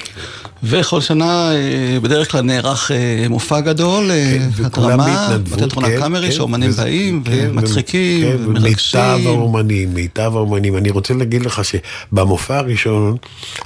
[0.64, 5.98] וכל שנה אה, בדרך כלל נערך אה, מופע גדול, אה, וכולם התרמה, בהתנדבות, בתיאטרון כן,
[5.98, 9.00] הקאמרי, כן, שאומנים וזה- באים כן, ומצחיקים כן, ומרגשים.
[9.28, 10.78] האומנים, מיטב האומנים.
[10.78, 13.18] אני רוצה להגיד לך שבמופע הראשון,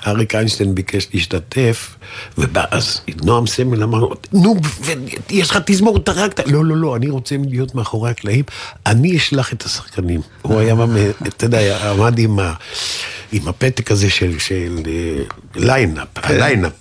[0.07, 1.95] אריק איינשטיין ביקש להשתתף,
[2.37, 4.55] ואז נועם סמל אמר לו, נו,
[5.29, 6.39] יש לך תזמורת, הרגת.
[6.47, 8.43] לא, לא, לא, אני רוצה להיות מאחורי הקלעים,
[8.85, 10.21] אני אשלח את השחקנים.
[10.41, 10.75] הוא היה,
[11.27, 12.19] אתה יודע, עמד.
[13.35, 15.23] עם הפתק הזה של, של אה,
[15.55, 16.71] lineup, ה lineup,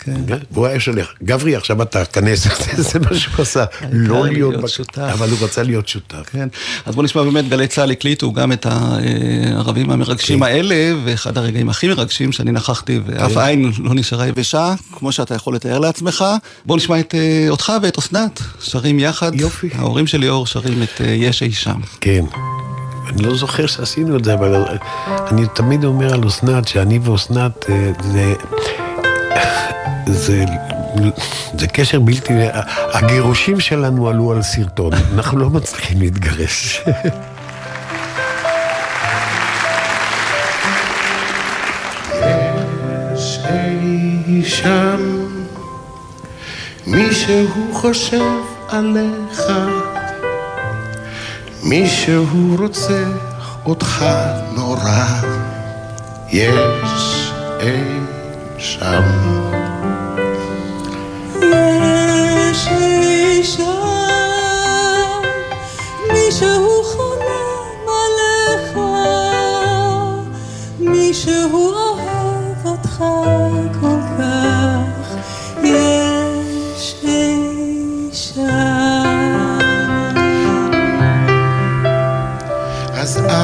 [0.51, 2.47] והוא היה שולח, גברי עכשיו אתה כנס,
[2.91, 4.97] זה מה שהוא עשה, לא להיות, שותף.
[5.13, 6.29] אבל הוא רצה להיות שותף.
[6.31, 6.47] כן,
[6.85, 10.45] אז בוא נשמע באמת, גלי צה"ל הקליטו גם את הערבים המרגשים כן.
[10.45, 13.39] האלה, ואחד הרגעים הכי מרגשים שאני נכחתי, ואף כן.
[13.39, 16.25] עין לא נשארה יבשה, כמו שאתה יכול לתאר לעצמך.
[16.65, 19.35] בוא נשמע את אה, אותך ואת אסנת, שרים יחד.
[19.35, 19.69] יופי.
[19.75, 21.79] ההורים של ליאור שרים את אה, יש אי שם.
[22.01, 22.23] כן.
[23.09, 24.65] אני לא זוכר שעשינו את זה, אבל
[25.31, 28.33] אני תמיד אומר על אסנת, שאני ואסנת אה, זה...
[30.07, 30.45] זה...
[31.59, 32.33] זה קשר בלתי...
[32.93, 36.81] הגירושים שלנו עלו על סרטון, אנחנו לא מצליחים להתגרש.
[44.43, 45.27] שם
[46.87, 48.21] מישהו חושב
[48.69, 49.41] עליך,
[51.65, 53.03] מישהו רוצה
[53.65, 54.05] אותך
[54.55, 55.05] נורא,
[56.29, 57.83] יש אי
[58.57, 59.03] שם.
[62.51, 63.63] יש אישה,
[66.13, 68.77] מישהו חולם עליך,
[70.79, 71.72] מישהו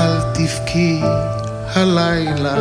[0.10, 1.01] אל תבכי
[1.76, 2.55] הלילה,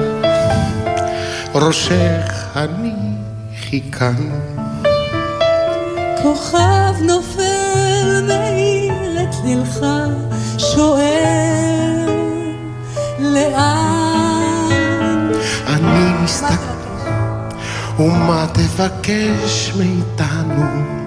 [1.54, 4.30] ראשך הניחי כאן.
[6.22, 9.86] כוכב נופל מאיר את לילך,
[10.58, 12.08] שואל
[13.18, 13.98] לאן.
[15.66, 16.54] אני מסתכל,
[17.98, 20.97] ומה תבקש מאיתנו?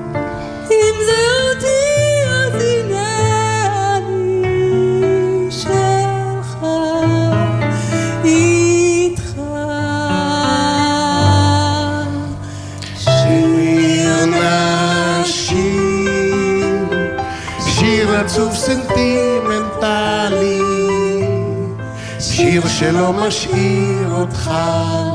[22.82, 24.52] שלא משאיר אותך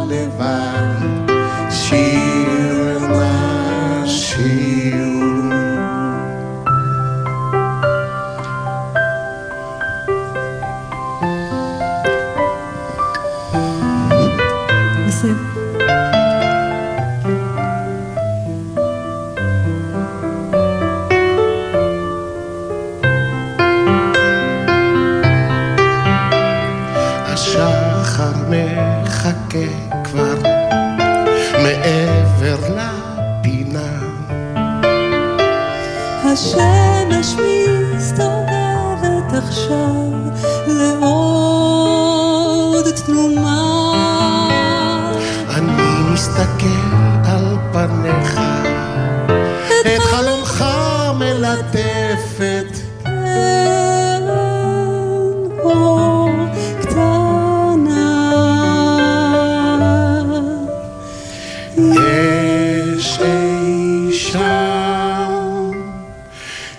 [0.09, 1.27] לבד,
[1.71, 2.26] שיר
[39.57, 40.16] מסתובבת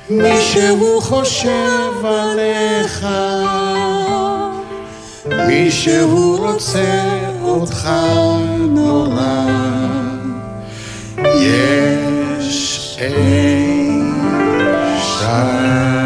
[0.10, 3.08] מישהו חושב עליך,
[5.48, 7.04] מישהו רוצה
[7.44, 7.90] אותך
[8.60, 9.46] נורא.
[11.36, 14.02] יש אי
[15.20, 15.97] שם.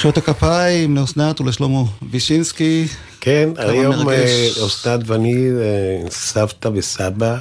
[0.00, 2.86] מחיאות הכפיים לאסנת ולשלמה וישינסקי.
[3.20, 4.08] כן, היום.
[4.08, 7.36] אה, אסנת ואני, אה, סבתא וסבא,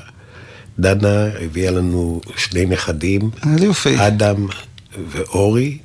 [0.80, 4.08] דנה הביאה לנו שני נכדים, איזה יופי.
[4.08, 4.48] אדם
[5.12, 5.78] ואורי.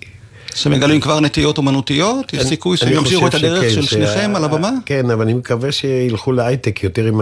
[0.54, 2.34] שמגלים כבר נטיות אומנותיות?
[2.34, 4.70] יש סיכוי שהם ימשיכו את הדרך של שניכם על הבמה?
[4.86, 7.20] כן, אבל אני מקווה שילכו להייטק יותר עם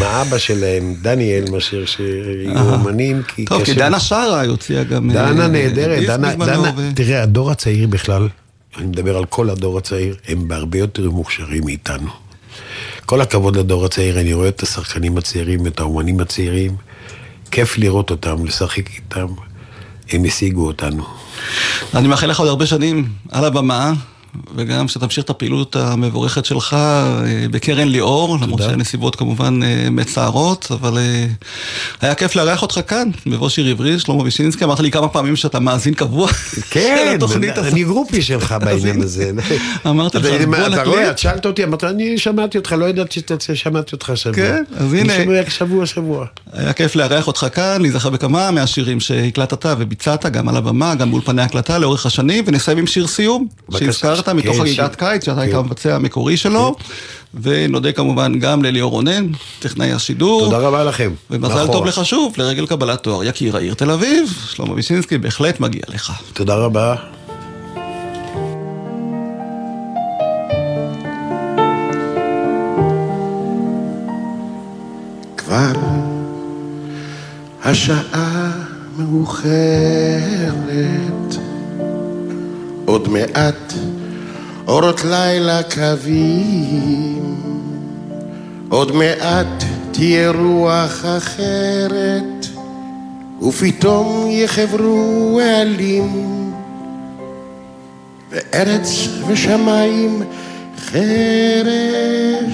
[0.00, 2.74] האבא שלהם, דניאל, מאשר שיהיו.
[2.74, 3.22] אומנים.
[3.46, 5.10] טוב, כי דנה שרה הוציאה גם...
[5.10, 8.28] אה, דנה נהדרת, דיסק דנה, תראה, הדור הצעיר בכלל,
[8.76, 12.10] אני מדבר על כל הדור הצעיר, הם בהרבה יותר מוכשרים מאיתנו.
[13.06, 16.76] כל הכבוד לדור הצעיר, אני רואה את השחקנים הצעירים, את האומנים הצעירים,
[17.50, 19.26] כיף לראות אותם, לשחק איתם,
[20.10, 21.04] הם השיגו אותנו.
[21.94, 23.92] אני מאחל לך עוד הרבה שנים על הבמה,
[24.56, 27.18] וגם שתמשיך את הפעילות המבורכת שלך אה,
[27.50, 31.26] בקרן ליאור, למרות שהנסיבות כמובן אה, מצערות, אבל אה,
[32.00, 35.60] היה כיף לארח אותך כאן, בבוא שיר עברי, שלמה וישינסקי, אמרת לי כמה פעמים שאתה
[35.60, 36.28] מאזין קבוע
[36.70, 37.16] כן.
[37.72, 39.30] אני גרופי שלך בעניין הזה.
[39.86, 40.86] אמרתי לך, אתה- בוא אתה נקליט.
[40.86, 44.34] רואה, את שאלת אותי, אמרת, אני שמעתי אותך, לא ידעתי שאתה שמעתי אותך שבוע.
[44.36, 45.16] כן, אז הנה.
[45.16, 46.26] אני שבוע שבוע.
[46.52, 51.42] היה כיף לארח אותך כאן, להיזכר בכמה מהשירים שהקלטת וביצעת, גם על הבמה, גם באולפני
[51.42, 54.21] הקלטה לאורך השנים, ונסיים עם שיר סיום, בבקשה.
[54.22, 55.58] שהזכרת מתוך כן, חגיגת שיר- קיץ, שאתה היית כן.
[55.58, 56.74] המבצע המקורי שלו,
[57.42, 59.26] ונודה כמובן גם לליאור רונן,
[59.60, 60.44] טכנאי השידור.
[60.44, 61.10] תודה רבה לכם.
[61.30, 61.72] ומזל מאחורה.
[61.72, 66.12] טוב לך שוב, לרגל קבלת תואר יקיר העיר תל אביב, שלמה וישינסקי, בהחלט מגיע לך.
[66.32, 66.94] תודה רבה.
[75.36, 75.72] כבר
[77.64, 78.50] השעה
[78.98, 80.62] מאוחרת,
[82.86, 83.72] עוד מעט
[84.68, 87.36] אורות לילה קווים,
[88.68, 92.46] עוד מעט תהיה רוח אחרת,
[93.42, 96.52] ופתאום יחברו העלים,
[98.30, 100.22] וארץ ושמיים
[100.78, 102.52] חרש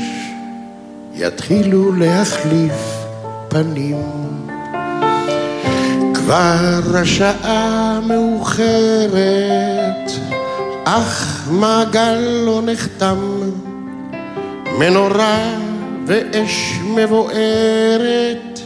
[1.15, 2.99] יתחילו להחליף
[3.49, 4.03] פנים.
[6.15, 9.19] כבר השעה מאוחרת,
[10.91, 13.19] אך מעגל לא נחתם,
[14.79, 15.55] מנורה
[16.07, 18.61] ואש מבוערת,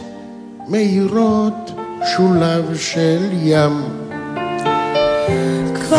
[0.67, 1.71] מאירות
[2.15, 3.83] שולב של ים.
[5.75, 5.97] כבר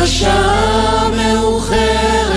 [0.00, 2.32] השעה מאוחרת,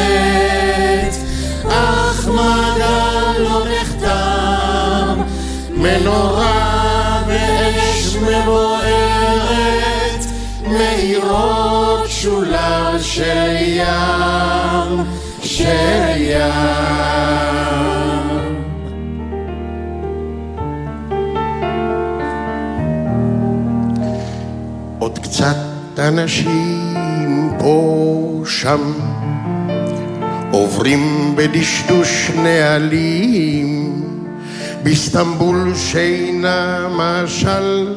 [1.69, 5.21] אך מעגל לא נחתם,
[5.69, 8.61] מנורה ואש מבוערת,
[10.67, 11.90] מאירות
[12.21, 14.11] שולב של ים.
[24.99, 25.55] עוד קצת
[25.97, 28.93] אנשים פה שם
[30.51, 34.03] עוברים בדשדוש נהלים
[34.83, 37.95] באיסטנבול שינה משל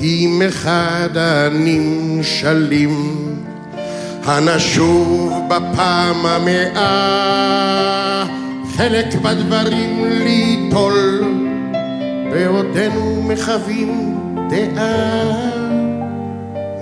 [0.00, 2.94] כי מחד הנמשלים
[4.24, 8.24] הנשוב בפעם המאה
[8.76, 11.24] חלק בדברים ליטול
[12.32, 14.18] בעודנו מחווים
[14.50, 15.32] דעה.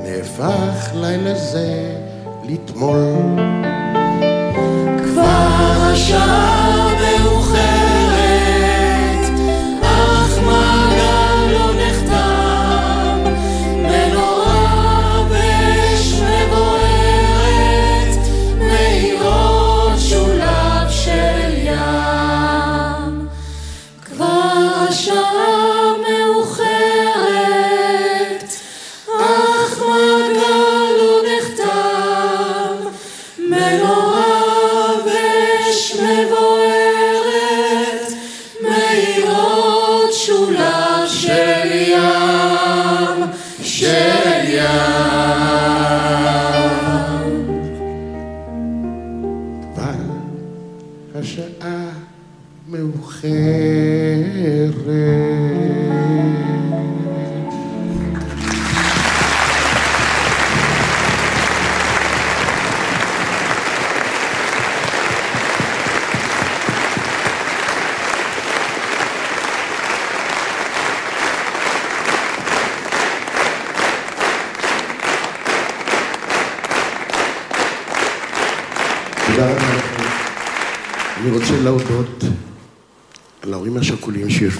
[0.05, 1.97] נהפך לילה זה
[2.45, 2.99] לתמול
[5.05, 6.68] כבר השעה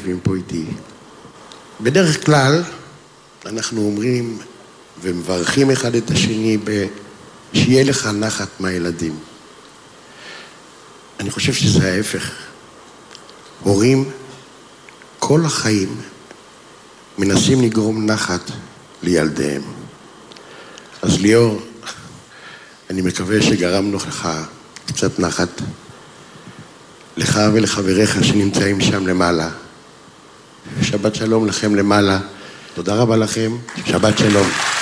[0.09, 0.65] שיושבים פה איתי.
[1.81, 2.63] בדרך כלל
[3.47, 4.39] אנחנו אומרים
[5.01, 6.59] ומברכים אחד את השני.
[7.53, 9.19] שיהיה לך נחת מהילדים.
[11.21, 12.31] אני חושב שזה ההפך.
[13.63, 14.11] הורים
[15.19, 16.01] כל החיים
[17.19, 18.51] מנסים לגרום נחת
[19.03, 19.63] לילדיהם.
[21.03, 21.61] אז ליאור,
[22.91, 24.29] אני מקווה שגרמנו לך
[24.87, 25.63] קצת נחת.
[27.17, 29.68] לך ולחבריך שנמצאים שם למעלה.
[30.83, 32.19] שבת שלום לכם למעלה.
[32.75, 33.57] תודה רבה לכם,
[33.87, 34.78] שבת שלום.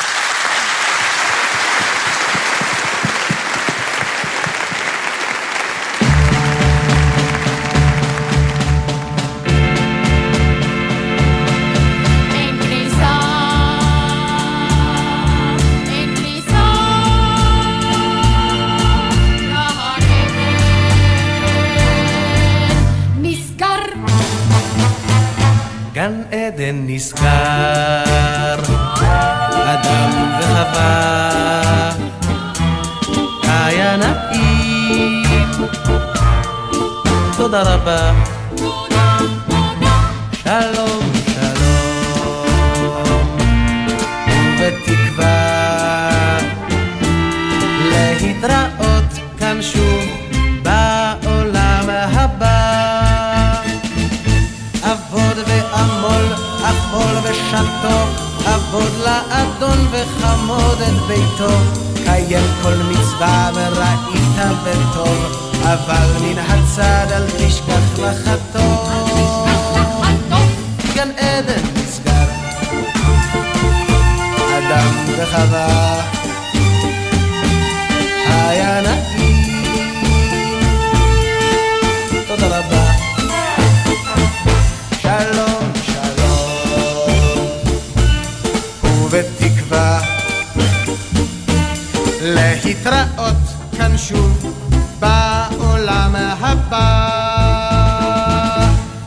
[92.34, 93.36] להתראות
[93.76, 94.54] כאן שוב
[94.98, 96.86] בעולם הבא.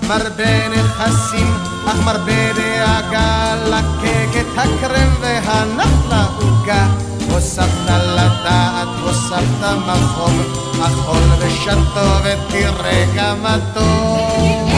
[0.07, 1.53] מרבה נכסים,
[1.87, 6.87] אך מרבה דאגה, לקק את הקרם והנח לעוגה.
[7.31, 10.41] הוספת לדעת, הוספת מחום,
[10.81, 14.69] אכול ושתו ותראה כמה טוב.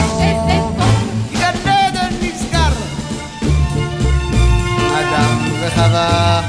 [1.32, 2.72] גן עדן נסגר,
[4.92, 6.41] אדם וחווה,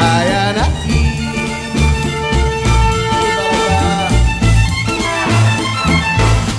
[0.00, 1.70] היה נעים.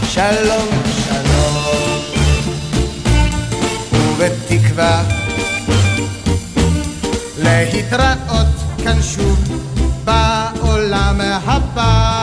[0.09, 0.67] שלום,
[1.05, 1.99] שלום,
[3.93, 5.03] ובתקווה
[7.37, 8.47] להתראות
[8.83, 9.39] כאן שוב
[10.03, 12.21] בעולם הבא.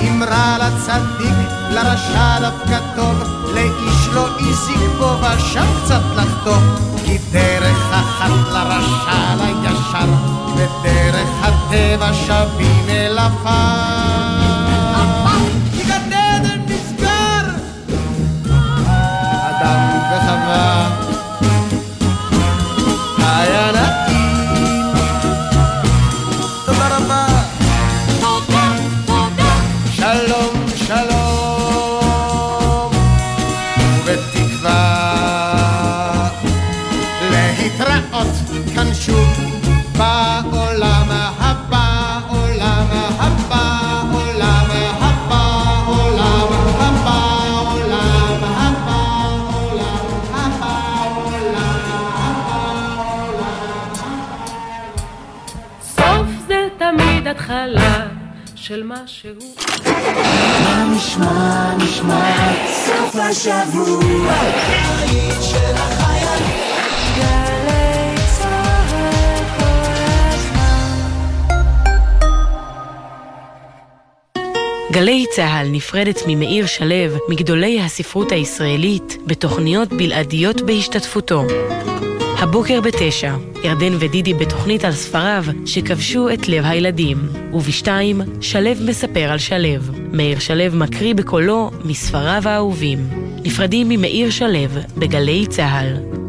[0.00, 3.22] אמרה לצדיק, לרשע דווקא טוב,
[3.54, 6.58] לאיש לא הזיק בו ושם קצת לחטוא,
[7.04, 7.18] כי
[8.22, 10.12] אחת לרשע לישר,
[10.56, 14.41] ודרך הטבע שווים אל עפר.
[63.12, 64.34] סוף השבוע.
[74.92, 81.42] גלי צה"ל נפרדת ממאיר שלו, מגדולי הספרות הישראלית, בתוכניות בלעדיות בהשתתפותו.
[82.42, 83.34] הבוקר בתשע,
[83.64, 87.18] ירדן ודידי בתוכנית על ספריו שכבשו את לב הילדים.
[87.52, 89.80] ובשתיים, שלו מספר על שלו.
[90.12, 92.98] מאיר שלו מקריא בקולו מספריו האהובים.
[93.44, 94.68] נפרדים ממאיר שלו
[94.98, 96.21] בגלי צה"ל.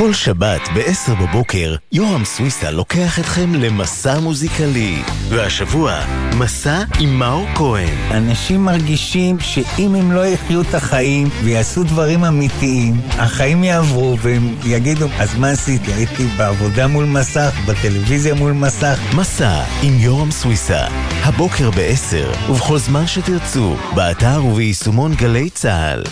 [0.00, 5.02] כל שבת ב-10 בבוקר, יורם סוויסה לוקח אתכם למסע מוזיקלי.
[5.28, 6.00] והשבוע,
[6.38, 7.94] מסע עם מאור כהן.
[8.10, 15.06] אנשים מרגישים שאם הם לא יחיו את החיים ויעשו דברים אמיתיים, החיים יעברו והם יגידו,
[15.18, 15.92] אז מה עשיתי?
[15.92, 19.00] הייתי בעבודה מול מסך, בטלוויזיה מול מסך.
[19.16, 20.86] מסע עם יורם סוויסה,
[21.22, 26.02] הבוקר ב-10, ובכל זמן שתרצו, באתר וביישומון גלי צה"ל.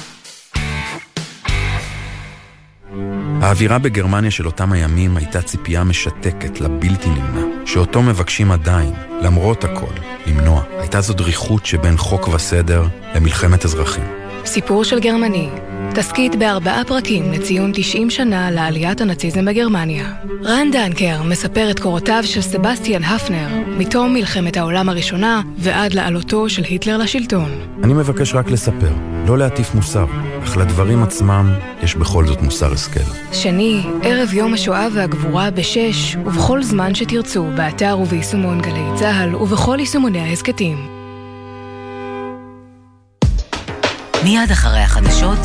[3.48, 9.92] האווירה בגרמניה של אותם הימים הייתה ציפייה משתקת לבלתי נמנע, שאותו מבקשים עדיין, למרות הכל,
[10.26, 10.62] למנוע.
[10.78, 12.84] הייתה זו דריכות שבין חוק וסדר
[13.14, 14.04] למלחמת אזרחים.
[14.44, 15.50] סיפור של גרמני,
[15.98, 20.14] תסכית בארבעה פרקים לציון 90 שנה לעליית הנאציזם בגרמניה.
[20.44, 26.62] רן דנקר מספר את קורותיו של סבסטיאן הפנר, מתום מלחמת העולם הראשונה ועד לעלותו של
[26.64, 27.50] היטלר לשלטון.
[27.84, 28.92] אני מבקש רק לספר,
[29.28, 30.06] לא להטיף מוסר,
[30.44, 33.10] אך לדברים עצמם יש בכל זאת מוסר השכל.
[33.32, 40.20] שני, ערב יום השואה והגבורה בשש, ובכל זמן שתרצו, באתר וביישומון גלי צה"ל ובכל יישומוני
[40.20, 40.97] ההסכתים.
[44.24, 45.38] מיד אחרי החדשות,